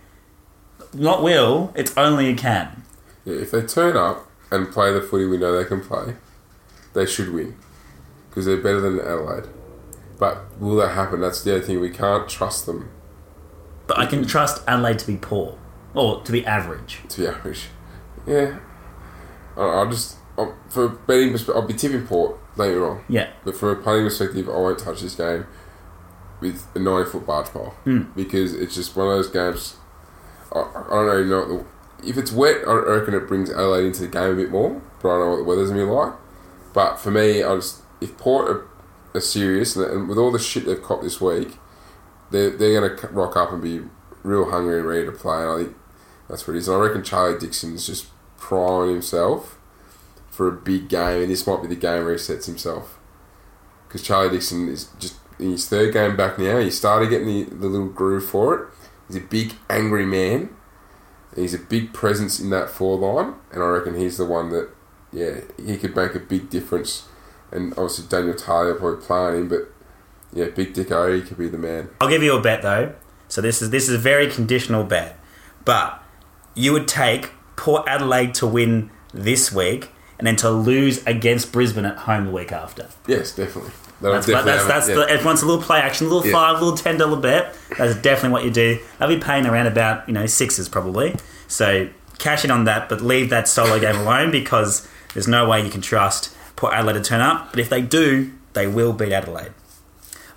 [0.94, 2.84] Not will, it's only a can.
[3.26, 6.16] Yeah, if they turn up and play the footy we know they can play,
[6.94, 7.56] they should win
[8.30, 9.50] because they're better than Adelaide.
[10.18, 11.20] But will that happen?
[11.20, 11.82] That's the other thing.
[11.82, 12.90] We can't trust them
[13.88, 15.58] But I can trust Adelaide to be poor.
[15.94, 17.02] Or to be average.
[17.10, 17.68] to be average.
[18.28, 18.60] Yeah,
[19.56, 22.40] I, will just I, for betting perspective, I'll be tipping Port.
[22.58, 23.04] Me wrong.
[23.10, 23.32] Yeah.
[23.44, 25.46] But from a playing perspective, I won't touch this game
[26.40, 28.04] with a 90 foot barge pole hmm.
[28.16, 29.76] because it's just one of those games.
[30.54, 31.48] I, I don't know, you know what
[32.02, 34.82] the, if it's wet, I reckon it brings Adelaide into the game a bit more,
[35.02, 36.14] but I don't know what the weather's gonna be like.
[36.74, 38.68] But for me, I just if Port are,
[39.14, 41.58] are serious and, and with all the shit they've copped this week,
[42.32, 43.82] they're, they're to rock up and be
[44.24, 45.42] real hungry and ready to play.
[45.42, 45.78] And I think
[46.30, 46.68] that's what it is.
[46.68, 48.08] And I reckon Charlie Dixon's just
[48.38, 49.58] priming himself
[50.30, 53.00] for a big game, and this might be the game where he sets himself.
[53.88, 56.60] Because Charlie Dixon is just in his third game back now.
[56.60, 58.70] He started getting the, the little groove for it.
[59.08, 60.50] He's a big, angry man.
[61.36, 64.70] He's a big presence in that four line, and I reckon he's the one that,
[65.12, 67.08] yeah, he could make a big difference.
[67.52, 69.72] And obviously Daniel Talia probably playing him, but
[70.36, 71.90] yeah, Big Dick O, could be the man.
[72.00, 72.94] I'll give you a bet though.
[73.28, 75.18] So this is this is a very conditional bet.
[75.64, 76.04] But
[76.54, 81.86] you would take Port Adelaide to win this week and then to lose against Brisbane
[81.86, 82.90] at home the week after.
[83.08, 83.72] Yes, definitely.
[84.02, 84.96] That'll That's, that's, have it, that's yeah.
[84.96, 86.34] the, if wants a little play action, a little Yeah.
[86.34, 87.56] five, little ten dollar bet.
[87.78, 88.80] That's definitely what you do.
[89.00, 91.16] I'll be paying around about you know sixes probably.
[91.48, 91.88] So
[92.20, 95.70] cash in on that, but leave that solo game alone because there's no way you
[95.72, 97.52] can trust Port Adelaide to turn up.
[97.52, 99.52] But if they do, they will beat Adelaide.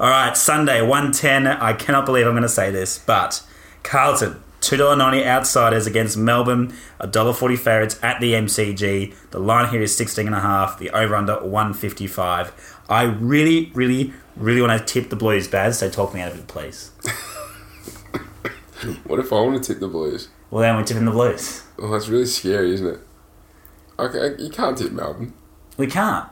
[0.00, 1.46] All right, Sunday one ten.
[1.46, 3.42] I cannot believe I'm going to say this, but
[3.82, 4.42] Carlton.
[4.60, 9.14] $2.90 outsiders against Melbourne, $1.40 favourites at the MCG.
[9.30, 12.80] The line here is 16.5, the over under 155.
[12.88, 16.40] I really, really, really want to tip the Blues, Baz, so talk me out of
[16.40, 16.90] it, please.
[19.04, 20.28] What if I want to tip the Blues?
[20.50, 21.64] Well, then we're tipping the Blues.
[21.78, 23.00] Oh, that's really scary, isn't it?
[23.98, 25.34] Okay, you can't tip Melbourne.
[25.76, 26.28] We can't.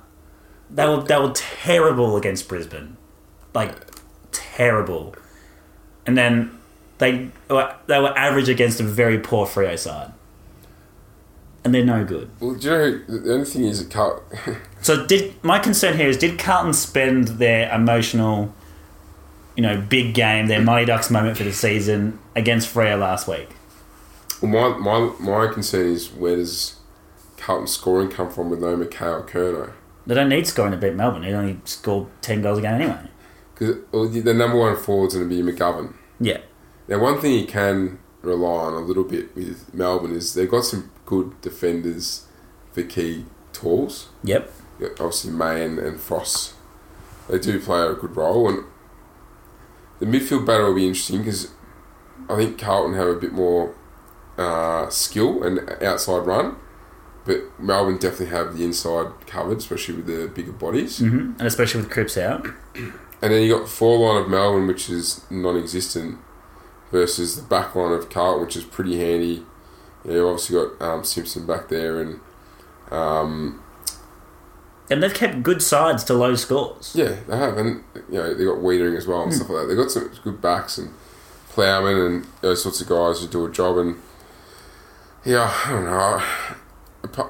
[0.71, 2.97] They were, they were terrible against Brisbane.
[3.57, 3.75] Like,
[4.33, 5.15] terrible.
[6.07, 6.59] And then
[6.99, 10.13] they were, they were average against a very poor Freo side.
[11.65, 12.31] And they're no good.
[12.39, 14.23] Well, do you know who, the only thing is Carl,
[14.83, 18.55] So did my concern here is did Carlton spend their emotional,
[19.57, 23.49] you know, big game, their Mighty Ducks moment for the season against Freo last week?
[24.43, 26.77] Well, my, my my concern is where does
[27.39, 29.73] Carlton scoring come from with no McKay or Curnow?
[30.07, 31.23] They don't need scoring to beat Melbourne.
[31.23, 33.09] They only scored ten goals a game anyway.
[33.59, 35.95] Because the number one forward's going to be McGovern.
[36.21, 36.39] Yeah,
[36.89, 40.65] Now, one thing you can rely on a little bit with Melbourne is they've got
[40.65, 42.27] some good defenders
[42.73, 44.09] for key tools.
[44.23, 44.51] yep.
[45.01, 46.53] Obviously May and, and Frost,
[47.31, 48.47] they do play a good role.
[48.49, 48.65] And
[50.01, 51.51] the midfield battle will be interesting because
[52.29, 53.75] I think Carlton have a bit more
[54.37, 56.57] uh, skill and outside run,
[57.25, 60.99] but Melbourne definitely have the inside covered, especially with the bigger bodies.
[60.99, 62.47] hmm And especially with Cripps out.
[63.23, 66.19] And then you got the four line of Melbourne, which is non-existent,
[66.93, 69.43] versus the back line of Carlton, which is pretty handy.
[70.05, 72.21] You know, you've obviously got um, Simpson back there, and
[72.91, 73.63] um,
[74.91, 76.93] And they've kept good sides to low scores.
[76.95, 79.69] yeah, they have, and you know they got Weitering as well and stuff like that.
[79.69, 80.91] They got some good backs and
[81.51, 83.79] Plowman and those sorts of guys who do a job.
[83.79, 83.97] And
[85.25, 86.23] yeah, I don't know.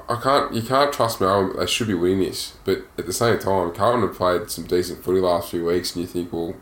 [0.08, 0.54] I, can't.
[0.54, 1.56] You can't trust Melbourne.
[1.58, 5.02] They should be winning this, but at the same time, Carlton have played some decent
[5.02, 6.54] footy last few weeks, and you think, well,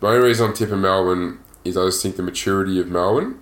[0.00, 3.40] the only reason I'm tipping Melbourne is I just think the maturity of Melbourne.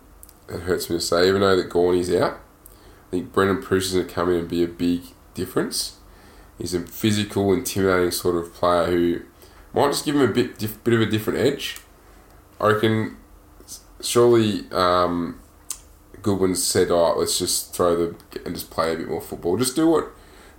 [0.48, 3.94] It hurts me to say, even though that Gorney's out, I think Braydon Preuss is
[3.94, 5.02] going to come in and be a big
[5.34, 5.96] difference.
[6.58, 9.20] He's a physical, intimidating sort of player who
[9.72, 11.78] might just give him a bit bit of a different edge.
[12.60, 13.16] I reckon.
[14.02, 15.39] Surely, um,
[16.22, 19.56] Goodwin said, "Oh, let's just throw the and just play a bit more football.
[19.56, 20.08] Just do what,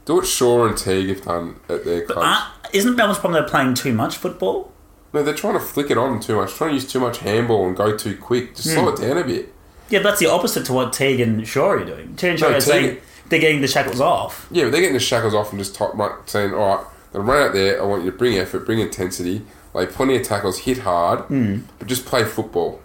[0.06, 2.46] do what Shaw and Teague have done at their clubs.
[2.74, 4.72] isn't Melbourne's problem they're playing too much football?
[5.14, 7.68] no, they're trying to flick it on too much, trying to use too much handball
[7.68, 8.56] and go too quick.
[8.56, 9.08] Just slow it hmm.
[9.08, 9.54] down a bit.
[9.90, 12.16] Yeah, but that's the opposite to what Teague and Shaw are doing.
[12.16, 14.48] Teague and Shaw No, are saying Teague- they're getting the shackles off.
[14.52, 17.24] Yeah, but they're getting the shackles off and just top, right, saying, all right, then
[17.24, 17.82] run out there.
[17.82, 19.44] I want you to bring effort, bring intensity,
[19.74, 21.60] lay plenty of tackles, hit hard, hmm.
[21.80, 22.82] but just play football.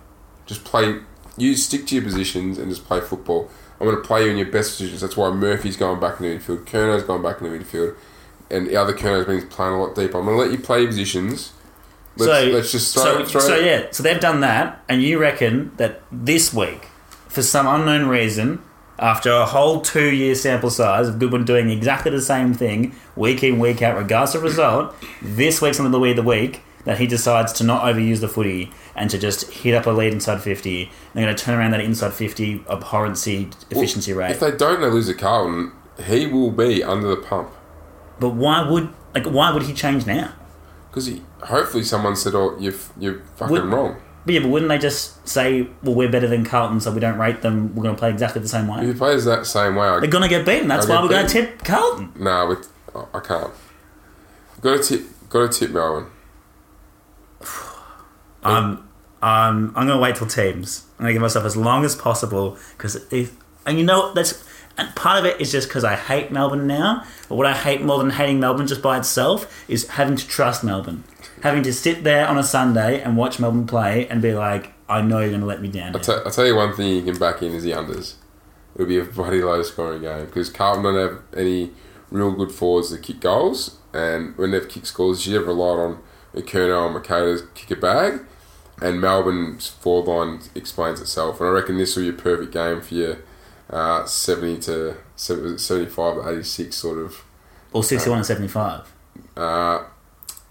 [0.46, 1.00] Just play.
[1.36, 3.50] You stick to your positions and just play football.
[3.78, 5.02] I'm going to play you in your best positions.
[5.02, 7.94] That's why Murphy's going back in the midfield, Curnow's going back in the midfield,
[8.50, 10.18] and the other Curnow's been playing a lot deeper.
[10.18, 11.52] I'm going to let you play your positions.
[12.16, 15.18] Let's, so let's just throw, so, throw so yeah, so they've done that, and you
[15.18, 16.86] reckon that this week,
[17.28, 18.62] for some unknown reason,
[18.98, 23.58] after a whole two-year sample size of Goodwin doing exactly the same thing week in
[23.58, 27.52] week out, regardless of result, this week's going to be the week that he decides
[27.52, 30.84] to not overuse the footy and to just hit up a lead inside 50.
[30.84, 34.30] And they're going to turn around that inside 50 abhorrency efficiency rate.
[34.30, 35.72] If they don't, they lose to Carlton.
[36.06, 37.50] He will be under the pump.
[38.18, 40.32] but why would like why would he change now?
[40.90, 41.10] Because
[41.42, 45.26] hopefully someone said, "Oh, you're you're fucking Would- wrong." But yeah, but wouldn't they just
[45.28, 47.74] say, "Well, we're better than Carlton, so we don't rate them.
[47.76, 49.86] We're going to play exactly the same way." If way." he plays that same way,
[49.86, 50.66] I They're going to get beaten.
[50.68, 52.12] That's They'll why we're going to tip Carlton.
[52.18, 52.68] Nah, with
[53.14, 53.52] I can't.
[54.60, 55.06] Got to tip.
[55.28, 56.10] Got to tip Melbourne.
[58.46, 58.88] I'm,
[59.22, 60.86] I'm, I'm going to wait till teams.
[60.98, 63.36] I'm going to give myself as long as possible because, if
[63.66, 64.44] and you know, that's
[64.78, 67.04] and part of it is just because I hate Melbourne now.
[67.28, 70.62] But what I hate more than hating Melbourne just by itself is having to trust
[70.62, 71.04] Melbourne,
[71.42, 75.00] having to sit there on a Sunday and watch Melbourne play and be like, I
[75.00, 75.96] know you're going to let me down.
[75.96, 78.14] I'll, t- I'll tell you one thing you can back in is the unders.
[78.74, 81.72] It'll be a bloody low scoring game because Carlton don't have any
[82.10, 86.02] real good forwards that kick goals, and when they've kicked scores, you have relied on
[86.34, 88.20] Curnow and Makata to kick a bag,
[88.80, 91.40] and Melbourne's forward line explains itself.
[91.40, 93.16] And I reckon this will be a perfect game for you.
[93.70, 97.24] Uh, 70 to 75 to 86 sort of
[97.72, 98.92] or 61 and 75.
[99.36, 99.84] Uh,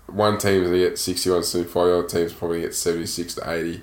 [0.08, 3.82] one team's going to get 61 75, the other team's probably get 76 to 80.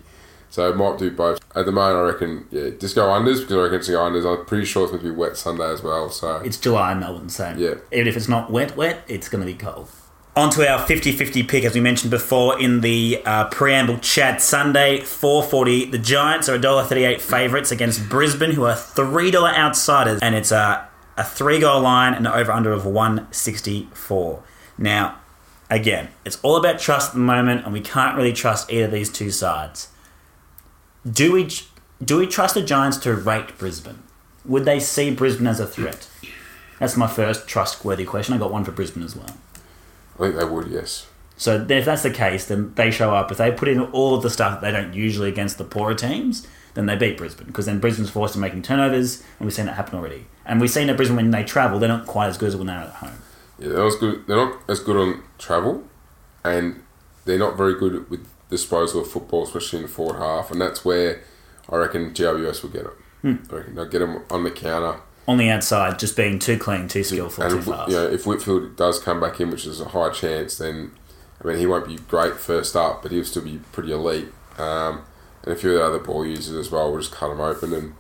[0.51, 1.40] So it might do both.
[1.57, 4.38] At the moment, I reckon, yeah, just go unders because I reckon it's go unders.
[4.38, 6.11] I'm pretty sure it's going to be wet Sunday as well.
[6.11, 7.76] So It's July in Melbourne, so Yeah.
[7.90, 9.88] even if it's not wet, wet, it's going to be cold.
[10.35, 14.41] On to our 50-50 pick, as we mentioned before in the uh, preamble chat.
[14.41, 15.91] Sunday, 4.40.
[15.91, 20.20] The Giants are $1.38 favourites against Brisbane, who are $3 outsiders.
[20.22, 24.43] And it's a, a three-goal line and an over-under of 164.
[24.78, 25.18] Now,
[25.68, 28.93] again, it's all about trust at the moment, and we can't really trust either of
[28.93, 29.89] these two sides.
[31.11, 31.51] Do we,
[32.03, 34.03] do we trust the Giants to rate Brisbane?
[34.47, 36.09] Would they see Brisbane as a threat?
[36.78, 38.35] That's my first trustworthy question.
[38.35, 39.37] I got one for Brisbane as well.
[40.23, 41.09] I think they would, yes.
[41.37, 43.33] So if that's the case, then they show up.
[43.33, 45.95] If they put in all of the stuff that they don't usually against the poorer
[45.95, 49.66] teams, then they beat Brisbane because then Brisbane's forced to making turnovers, and we've seen
[49.66, 50.27] that happen already.
[50.47, 52.68] And we've seen at Brisbane when they travel, they're not quite as good as when
[52.68, 53.18] they're at home.
[53.59, 54.27] Yeah, they're not as good.
[54.29, 55.85] They're not as good on travel,
[56.45, 56.83] and
[57.25, 60.53] they're not very good with disposal of football, especially in the forward half.
[60.53, 61.23] And that's where
[61.68, 62.93] I reckon GWS will get it.
[63.23, 63.35] Hmm.
[63.51, 65.01] I reckon they'll get them on the counter.
[65.29, 67.91] On the outside, just being too clean, too skillful, And too fast.
[67.91, 70.91] you know, if Whitfield does come back in, which is a high chance, then
[71.43, 74.29] I mean he won't be great first up, but he'll still be pretty elite.
[74.59, 75.03] Um,
[75.45, 77.73] and a few of the other ball users as well will just cut him open,
[77.73, 77.95] and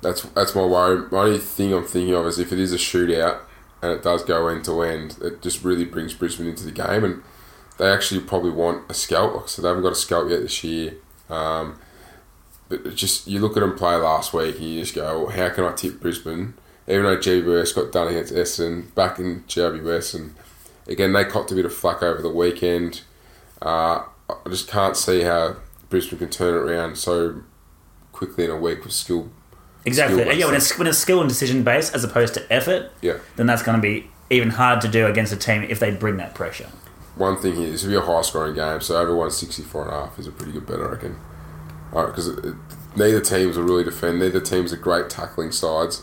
[0.00, 1.06] that's that's my worry.
[1.10, 3.40] My only thing I'm thinking of is if it is a shootout
[3.82, 7.02] and it does go end to end, it just really brings Brisbane into the game,
[7.04, 7.22] and
[7.78, 9.48] they actually probably want a scalp.
[9.48, 10.94] So they haven't got a scalp yet this year.
[11.28, 11.78] Um,
[12.82, 15.48] but just you look at them play last week, and you just go, well, how
[15.50, 16.54] can I tip Brisbane?
[16.88, 20.34] Even though GWS got done against Essendon, back in GWS, and
[20.88, 23.02] again they copped a bit of flack over the weekend.
[23.60, 25.56] Uh, I just can't see how
[25.90, 27.42] Brisbane can turn it around so
[28.12, 29.30] quickly in a week with skill.
[29.84, 30.16] Exactly.
[30.16, 33.18] skill-based yeah, when it's when it's skill and decision based as opposed to effort, Yeah.
[33.36, 36.16] then that's going to be even hard to do against a team if they bring
[36.16, 36.68] that pressure.
[37.16, 40.00] One thing here, this will be a high scoring game, so over 164 and a
[40.06, 41.16] half is a pretty good bet, I reckon.
[41.92, 42.54] Right, because
[42.96, 44.18] neither teams will really defend.
[44.18, 46.02] Neither teams are great tackling sides.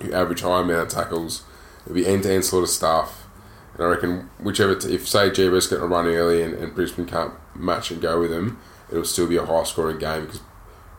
[0.00, 1.44] You average high amount of tackles.
[1.84, 3.28] It'll be end to end sort of stuff.
[3.74, 7.06] And I reckon whichever, t- if say GWS get a run early and, and Brisbane
[7.06, 8.60] can't match and go with them,
[8.90, 10.40] it'll still be a high scoring game because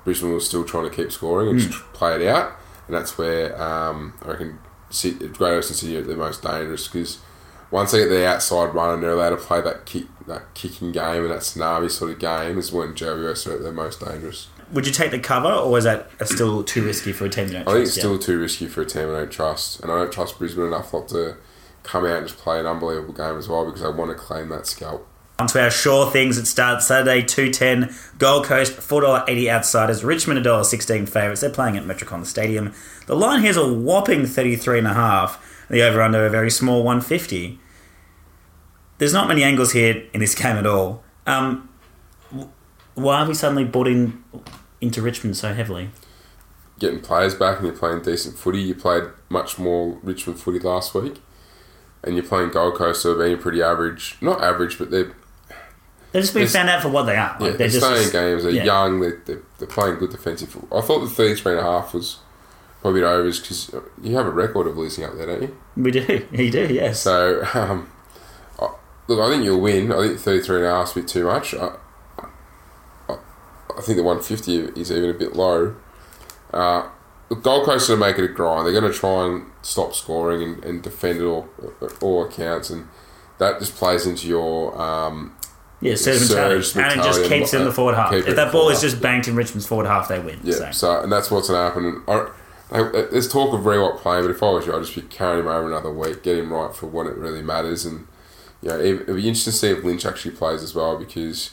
[0.04, 2.54] Brisbane will still trying to keep scoring and just play it out.
[2.88, 4.60] And that's where um, I reckon
[4.92, 7.20] Great Western City are the most dangerous because
[7.74, 10.92] once they get the outside run and they're allowed to play that kick, that kicking
[10.92, 14.48] game and that tsunami sort of game is when GWS are at their most dangerous.
[14.72, 17.54] Would you take the cover, or is that still too risky for a team you
[17.54, 18.02] don't I think trust it's yet?
[18.02, 20.94] still too risky for a team I don't trust, and I don't trust Brisbane enough
[20.94, 21.36] not to
[21.82, 24.50] come out and just play an unbelievable game as well because I want to claim
[24.50, 25.08] that scalp.
[25.40, 26.38] On to our sure things.
[26.38, 27.94] It starts Saturday, 210.
[28.20, 30.04] Gold Coast, $4.80 outsiders.
[30.04, 31.42] Richmond, $1.16 favourites.
[31.42, 32.72] They're playing at Metricon Stadium.
[33.08, 35.38] The line here is a whopping 33.5.
[35.70, 37.60] The over under a very small 150.
[38.98, 41.04] There's not many angles here in this game at all.
[41.26, 41.70] Um,
[42.96, 44.24] why have we suddenly bought in
[44.82, 45.90] into Richmond so heavily?
[46.80, 48.62] Getting players back and you're playing decent footy.
[48.62, 51.22] You played much more Richmond footy last week,
[52.04, 54.18] and you're playing Gold Coast who have been pretty average.
[54.22, 55.12] Not average, but they're
[56.12, 57.36] They've just There's- found out for what they are.
[57.40, 58.44] Like, yeah, they're they're just staying in games.
[58.44, 58.64] They're yeah.
[58.66, 59.00] young.
[59.00, 60.50] They're, they're, they're playing good defensive.
[60.50, 60.78] football.
[60.78, 62.20] I thought the 33 and a half was
[62.82, 63.72] probably a bit overs because
[64.04, 65.58] you have a record of losing up there, don't you?
[65.76, 66.28] We do.
[66.32, 67.00] You do, yes.
[67.00, 67.90] So, um,
[69.08, 69.92] look, I think you'll win.
[69.92, 71.54] I think 33 and a half is a bit too much.
[71.54, 71.76] I,
[72.20, 73.14] I,
[73.78, 75.76] I think the 150 is even a bit low.
[76.54, 76.88] Uh,
[77.30, 78.66] the Gold Coast are going to make it a grind.
[78.66, 81.50] They're going to try and stop scoring and, and defend at all,
[82.02, 82.88] all accounts, and
[83.40, 85.36] that just plays into your um,
[85.82, 87.00] Yeah, surge Surge mentality.
[87.00, 88.14] And it just keeps it in the forward half.
[88.14, 90.40] If that ball is just banked in Richmond's forward half, they win.
[90.44, 90.72] Yeah, So.
[90.72, 92.04] so and that's what's going to happen.
[92.08, 95.02] I, I, there's talk of Riewoldt playing, but if I was you, I'd just be
[95.04, 98.08] carrying him over another week, get him right for when it really matters, and
[98.70, 101.52] know, it, it'd be interesting to see if Lynch actually plays as well because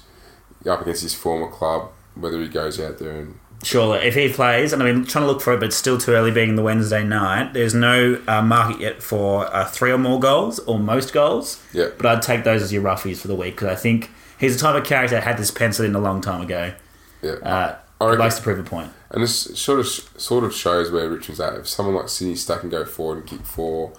[0.65, 4.33] you're up against his former club, whether he goes out there and Surely, if he
[4.33, 6.57] plays, and I mean, trying to look for it, but it's still too early being
[6.57, 7.53] the Wednesday night.
[7.53, 11.63] There's no uh, market yet for uh, three or more goals or most goals.
[11.75, 11.89] Yeah.
[11.95, 14.63] But I'd take those as your roughies for the week because I think he's the
[14.63, 16.73] type of character that had this penciled in a long time ago.
[17.21, 18.93] yeah, Uh, I likes to prove a point.
[19.11, 21.55] And this sort of sort of shows where Richmond's at.
[21.57, 23.93] If someone like Sydney Stack can go forward and kick four,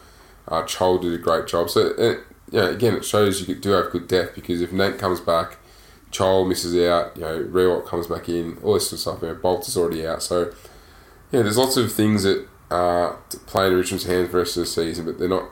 [0.47, 1.70] uh, Chol did a great job.
[1.70, 2.22] So it,
[2.52, 5.58] yeah, again, it shows you do have good depth because if Nate comes back,
[6.12, 9.22] Chol misses out, you know, Riewoldt comes back in, all this sort of stuff.
[9.22, 10.22] You know, Bolt is already out.
[10.22, 10.54] So
[11.32, 13.14] yeah, there's lots of things that uh,
[13.47, 15.49] play in Richmond's hands for the rest of the season, but they're not.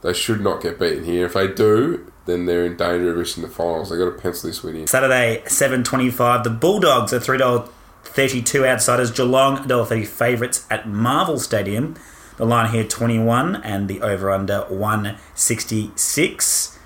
[0.00, 1.26] They should not get beaten here.
[1.26, 3.90] If they do, then they're in danger of reaching the finals.
[3.90, 4.86] They got to pencil this win in.
[4.86, 6.44] Saturday, seven twenty-five.
[6.44, 7.68] The Bulldogs are three dollar
[8.04, 9.10] thirty-two outsiders.
[9.10, 11.96] Geelong dollar thirty favourites at Marvel Stadium.
[12.38, 16.78] The line here twenty-one, and the over/under one sixty-six.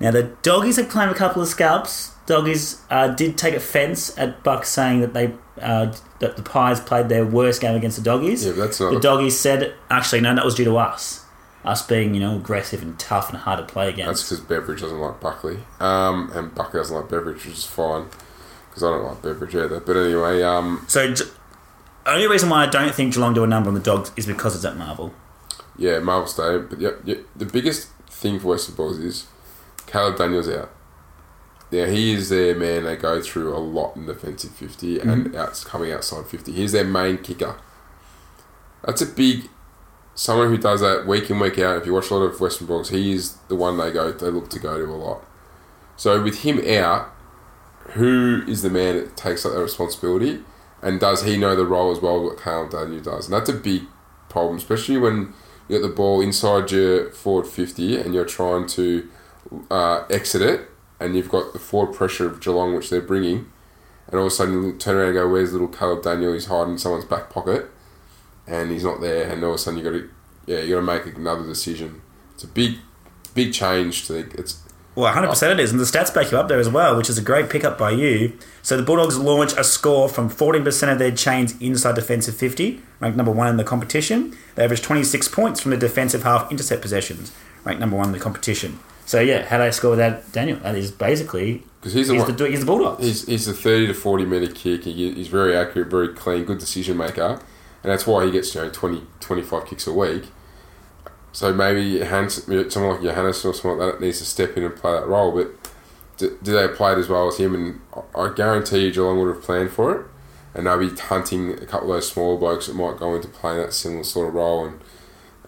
[0.00, 2.12] Now the doggies have claimed a couple of scalps.
[2.26, 7.08] Doggies uh, did take offence at Buck saying that they uh, that the Pies played
[7.08, 8.44] their worst game against the doggies.
[8.44, 8.96] Yeah, that's the not.
[8.96, 11.24] A, doggies said actually no, that was due to us.
[11.64, 14.08] Us being you know aggressive and tough and hard to play against.
[14.08, 18.06] That's because Beveridge doesn't like Buckley, um, and Buckley doesn't like Beveridge, which is fine
[18.68, 19.80] because I don't like Beveridge either.
[19.80, 21.12] But anyway, um, So,
[22.12, 24.54] only reason why I don't think Geelong do a number on the Dogs is because
[24.54, 25.12] it's at Marvel.
[25.76, 26.68] yeah, Marvel Stadium.
[26.68, 29.26] But yep, yep, the biggest thing for Western Bulls is
[29.86, 30.70] Caleb Daniel's out.
[31.70, 32.84] Yeah, he is their man.
[32.84, 35.36] They go through a lot in defensive 50 and mm-hmm.
[35.36, 36.52] out, coming outside fifty.
[36.52, 37.56] He's their main kicker.
[38.84, 39.48] That's a big.
[40.14, 41.76] Someone who does that week in week out.
[41.76, 44.12] If you watch a lot of Western Bulldogs, he is the one they go.
[44.12, 45.26] They look to go to a lot.
[45.96, 47.12] So with him out,
[47.90, 50.42] who is the man that takes up that responsibility,
[50.86, 53.26] and does he know the role as well what Caleb Daniel does?
[53.26, 53.82] And that's a big
[54.28, 55.32] problem, especially when
[55.68, 59.08] you get the ball inside your forward fifty and you're trying to
[59.70, 60.70] uh, exit it,
[61.00, 63.50] and you've got the forward pressure of Geelong, which they're bringing,
[64.06, 66.32] and all of a sudden you turn around and go, "Where's little Caleb Daniel?
[66.32, 67.70] He's hiding in someone's back pocket."
[68.46, 70.08] and he's not there, and all of a sudden you got to,
[70.46, 72.00] yeah, you got to make another decision.
[72.34, 72.76] It's a big,
[73.34, 74.18] big change to.
[74.38, 74.62] It's
[74.96, 77.18] Well, 100% it is, and the stats back you up there as well, which is
[77.18, 78.32] a great pickup by you.
[78.62, 83.18] So the Bulldogs launch a score from 14% of their chains inside defensive 50, ranked
[83.18, 84.34] number one in the competition.
[84.54, 87.30] They average 26 points from the defensive half intercept possessions,
[87.62, 88.78] ranked number one in the competition.
[89.04, 90.58] So yeah, how do they score without Daniel?
[90.60, 93.04] That is basically because he's the he's the, he's the Bulldogs.
[93.04, 94.84] He's, he's a 30 to 40 metre kick.
[94.84, 97.38] He, he's very accurate, very clean, good decision maker.
[97.82, 100.24] And that's why he gets, you know, 20, 25 kicks a week.
[101.36, 104.92] So maybe someone like Johannisen or someone like that needs to step in and play
[104.92, 105.32] that role.
[105.32, 105.48] But
[106.16, 107.54] do, do they play it as well as him?
[107.54, 107.80] And
[108.14, 110.06] I guarantee you Geelong would have planned for it,
[110.54, 113.58] and they'll be hunting a couple of those smaller blokes that might go into playing
[113.58, 114.80] that similar sort of role, and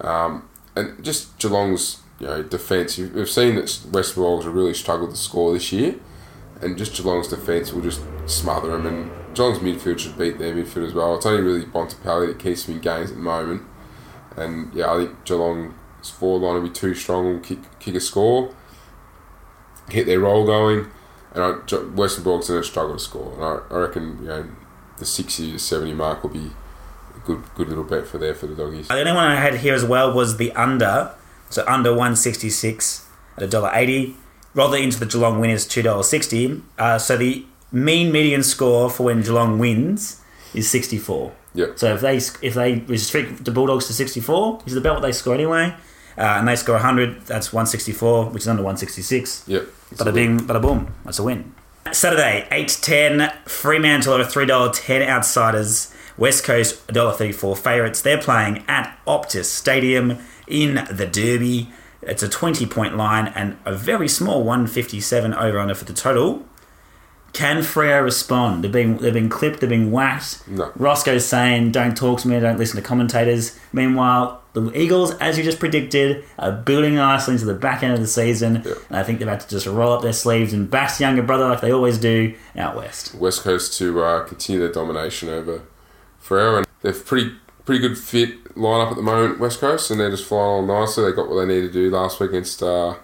[0.07, 2.99] um, and just Geelong's you know defence.
[2.99, 5.95] We've seen that West Bulldogs have really struggled to score this year,
[6.61, 10.87] and just Geelong's defence will just smother them, and Geelong's midfield should beat their midfield
[10.87, 11.17] as well.
[11.17, 13.63] It's only really Bontempelli that keeps them in games at the moment,
[14.41, 17.25] and yeah, I think Geelong's forward line will be too strong.
[17.25, 18.55] Will kick kick a score,
[19.91, 20.91] hit their roll going,
[21.35, 23.35] and I, Western Bulldogs going to struggle to score.
[23.35, 24.47] And I, I reckon you know
[24.99, 26.51] the sixty to seventy mark will be
[27.17, 28.89] a good good little bet for there for the doggies.
[28.89, 31.15] The only one I had here as well was the under.
[31.51, 34.15] So under 166 at $1.80.
[34.55, 36.63] Roll that into the Geelong winners $2.60.
[36.79, 40.21] Uh, so the mean median score for when Geelong wins
[40.55, 41.33] is 64.
[41.55, 41.79] Yep.
[41.79, 45.35] So if they if they restrict the Bulldogs to 64, is about what they score
[45.35, 45.75] anyway.
[46.17, 49.45] Uh, and they score 100, that's 164, which is under 166.
[49.47, 49.61] Yeah.
[49.95, 50.93] Bada a- bing, bada boom.
[51.05, 51.55] That's a win.
[51.93, 55.95] Saturday, 8 10, Fremantle are $3.10 outsiders.
[56.17, 58.03] West Coast, $1.34 favourites.
[58.03, 60.19] They're playing at Optus Stadium
[60.49, 61.71] in the Derby.
[62.03, 66.45] It's a 20 point line and a very small 157 over under for the total.
[67.33, 68.65] Can Freo respond?
[68.65, 70.47] They've been they've been clipped, they've been whacked.
[70.49, 70.73] No.
[70.77, 75.45] Roscoe's saying, "Don't talk to me, don't listen to commentators." Meanwhile, the Eagles, as you
[75.45, 78.77] just predicted, are building nicely into the back end of the season, Yep.
[78.89, 81.47] and I think they've had to just roll up their sleeves and bash younger brother
[81.49, 83.15] like they always do out west.
[83.15, 85.61] West Coast to uh, continue their domination over
[86.27, 87.33] Freo, and they're pretty
[87.65, 89.39] pretty good fit lineup at the moment.
[89.39, 91.05] West Coast, and they're just flying all nicely.
[91.05, 92.95] They got what they needed to do last week against uh,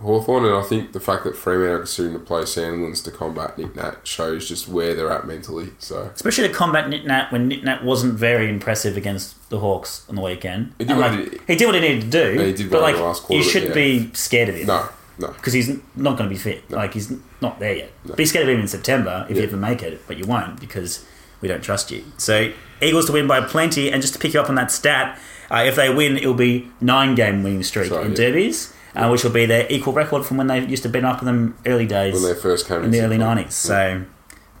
[0.00, 3.56] Hawthorn, and I think the fact that Fremantle are considering to play Sandlands to combat
[3.56, 5.70] Nic Nat shows just where they're at mentally.
[5.78, 10.04] So Especially to combat Nic Nat when Nic Nat wasn't very impressive against the Hawks
[10.08, 10.74] on the weekend.
[10.78, 12.34] He did what like, he- he did what he needed to do.
[12.40, 14.06] Yeah, he did but like last you quarter, shouldn't yeah.
[14.08, 14.66] be scared of him.
[14.66, 14.88] no,
[15.18, 16.68] no, because he's not going to be fit.
[16.68, 18.16] Like he's not there yet.
[18.16, 21.04] Be scared of him in September if you ever make it, but you won't because
[21.40, 22.04] we don't trust you.
[22.16, 25.16] So Eagles to win by plenty, and just to pick you up on that stat,
[25.50, 28.16] uh, if they win, it'll be nine game winning streak Sorry, in yeah.
[28.16, 31.20] derbies, uh, which will be their equal record from when they used to beat up
[31.20, 33.54] in them early days when they first came in the early nineties.
[33.54, 34.04] So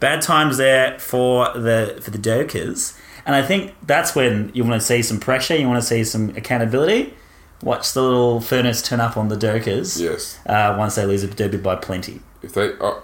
[0.00, 4.80] bad times there for the for the Dockers, and I think that's when you want
[4.80, 5.56] to see some pressure.
[5.56, 7.14] You want to see some accountability.
[7.62, 11.28] Watch the little furnace turn up on the Dockers Yes, uh, once they lose a
[11.28, 12.20] derby by plenty.
[12.42, 12.94] if they, uh,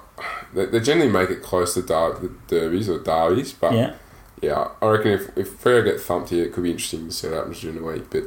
[0.53, 3.95] they they generally make it close to dar- the derbies or derbies, but Yeah.
[4.41, 7.29] Yeah, I reckon if if Freo get thumped here, it could be interesting to see
[7.29, 8.05] what happens during the week.
[8.11, 8.25] But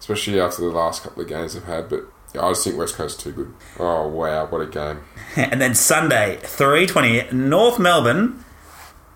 [0.00, 1.88] especially after the last couple of games they've had.
[1.88, 3.54] But yeah, I just think West Coast too good.
[3.78, 5.00] Oh wow, what a game!
[5.36, 8.44] And then Sunday, 3.20, North Melbourne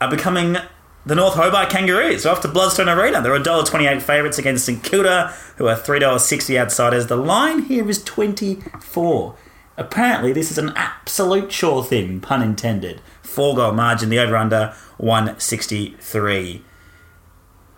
[0.01, 0.57] are becoming
[1.05, 2.25] the North Hobart Kangaroos.
[2.27, 3.21] Off to Blundstone Arena.
[3.21, 7.07] They're $1.28 favourites against St Kilda, who are $3.60 outsiders.
[7.09, 9.37] The line here is 24.
[9.77, 13.01] Apparently, this is an absolute sure thing, pun intended.
[13.23, 16.63] Four goal margin, the over under 163.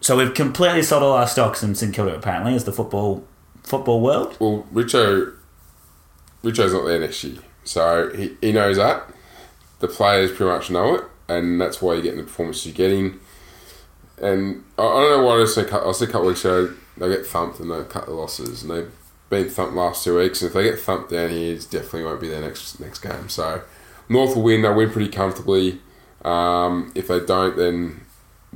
[0.01, 3.25] So we've completely sold all our stocks in St Kilda, apparently, as the football
[3.65, 4.37] football world.
[4.39, 5.35] Well, Richo,
[6.45, 9.11] Richo's not there next year, so he, he knows that.
[9.81, 13.19] The players pretty much know it, and that's why you're getting the performances you're getting.
[14.23, 15.73] And I, I don't know why I said.
[15.73, 18.71] I said a couple weeks ago they get thumped and they cut the losses, and
[18.71, 18.93] they've
[19.31, 20.41] been thumped last two weeks.
[20.41, 23.29] And if they get thumped down here, it definitely won't be their next next game.
[23.29, 23.63] So
[24.09, 24.63] North will win.
[24.63, 25.81] They'll win pretty comfortably.
[26.25, 28.03] Um, if they don't, then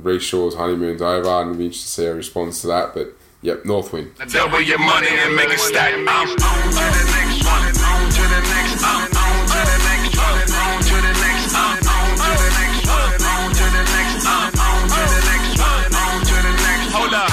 [0.01, 2.93] Rhyce Shaw's honeymoon's over, and we'll be to see he responds to that.
[2.93, 4.15] But yep, Northwind.
[4.31, 5.93] Double your money and make it stack.
[5.93, 7.71] I'm on to the next one.
[7.79, 8.83] On to the next.
[8.83, 10.47] I'm on to the next one.
[10.59, 11.53] On to the next.
[11.55, 13.19] I'm on to the next one.
[13.23, 14.25] On to the next.
[14.27, 15.87] I'm on to the next one.
[15.95, 16.87] On to the next.
[16.93, 17.29] Hold up.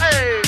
[0.00, 0.42] Hey.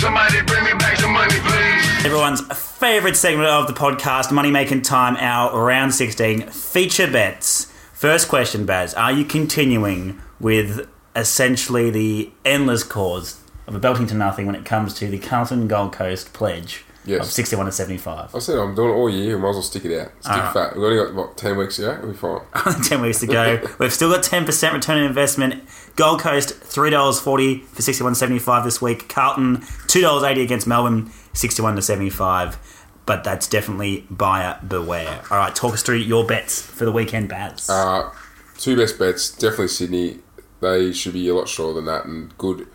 [0.00, 2.04] Somebody bring me back some money, please.
[2.04, 2.40] Everyone's
[2.80, 7.66] favourite segment of the podcast, Money Making Time, our round 16 feature bets.
[7.92, 8.94] First question, Baz.
[8.94, 14.64] Are you continuing with essentially the endless cause of a belting to nothing when it
[14.64, 17.26] comes to the Carlton Gold Coast pledge Yes.
[17.26, 18.34] of 61 to 75?
[18.34, 19.38] I said I'm doing it all year.
[19.38, 20.12] Might as well stick it out.
[20.20, 20.52] Stick Alright.
[20.52, 20.74] fat.
[20.76, 21.98] We've only got what ten weeks to go.
[22.02, 22.82] We'll be fine.
[22.84, 23.60] 10 weeks to go.
[23.78, 25.64] We've still got 10% return on investment.
[25.96, 29.08] Gold Coast, $3.40 for 61 to 75 this week.
[29.08, 29.58] Carlton,
[29.88, 32.58] $2.80 against Melbourne, 61 to 75.
[33.06, 35.22] But that's definitely buyer beware.
[35.30, 37.68] All right, talk us through your bets for the weekend, Baz.
[37.70, 38.10] Uh,
[38.58, 40.18] two best bets, definitely Sydney.
[40.60, 42.66] They should be a lot shorter than that and good.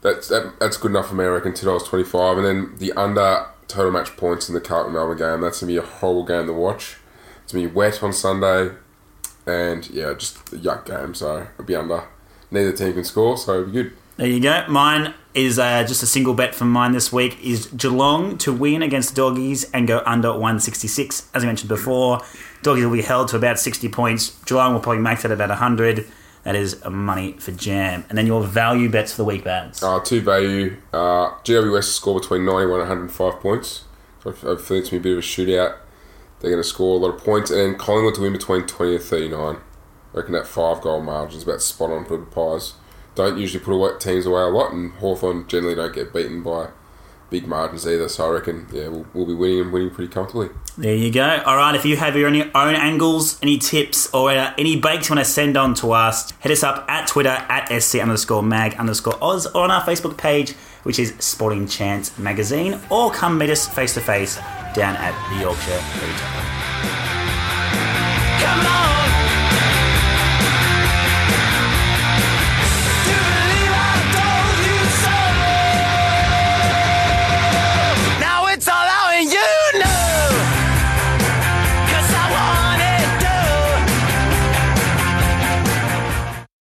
[0.00, 1.24] That's that, that's good enough for me.
[1.24, 4.60] I reckon two dollars twenty five, and then the under total match points in the
[4.60, 5.40] Carlton Melbourne game.
[5.40, 6.96] That's gonna be a horrible game to watch.
[7.44, 8.74] It's gonna be wet on Sunday,
[9.46, 11.14] and yeah, just a yuck game.
[11.14, 12.04] So it'll be under.
[12.50, 13.92] Neither team can score, so it'll be good.
[14.16, 14.66] There you go.
[14.68, 18.82] Mine is uh, just a single bet from mine this week is Geelong to win
[18.82, 21.30] against Doggies and go under 166.
[21.32, 22.20] As I mentioned before,
[22.62, 24.38] Doggies will be held to about 60 points.
[24.44, 26.06] Geelong will probably max at about 100.
[26.44, 28.04] That is a money for jam.
[28.08, 29.82] And then your value bets for the week, Bads.
[29.82, 30.76] Uh, two value.
[30.92, 33.84] Uh, GWS score between 91 and 105 points.
[34.22, 35.76] So I feel it's going to be a bit of a shootout.
[36.40, 37.50] They're going to score a lot of points.
[37.50, 39.56] And then Collingwood to win between 20 and 39.
[39.56, 39.58] I
[40.16, 42.74] reckon that five goal margin is about spot on for the Pies.
[43.14, 46.68] Don't usually put away teams away a lot, and Hawthorn generally don't get beaten by
[47.32, 48.08] big margins either.
[48.08, 50.50] So I reckon, yeah, we'll, we'll be winning and winning pretty comfortably.
[50.78, 51.42] There you go.
[51.44, 55.08] All right, if you have your own, own angles, any tips, or uh, any bakes
[55.08, 58.42] you want to send on to us, hit us up at Twitter at SC underscore
[58.42, 60.52] mag underscore Oz or on our Facebook page,
[60.84, 64.36] which is Sporting Chance Magazine, or come meet us face to face
[64.74, 66.62] down at the Yorkshire Retail.
[68.42, 69.21] Come on,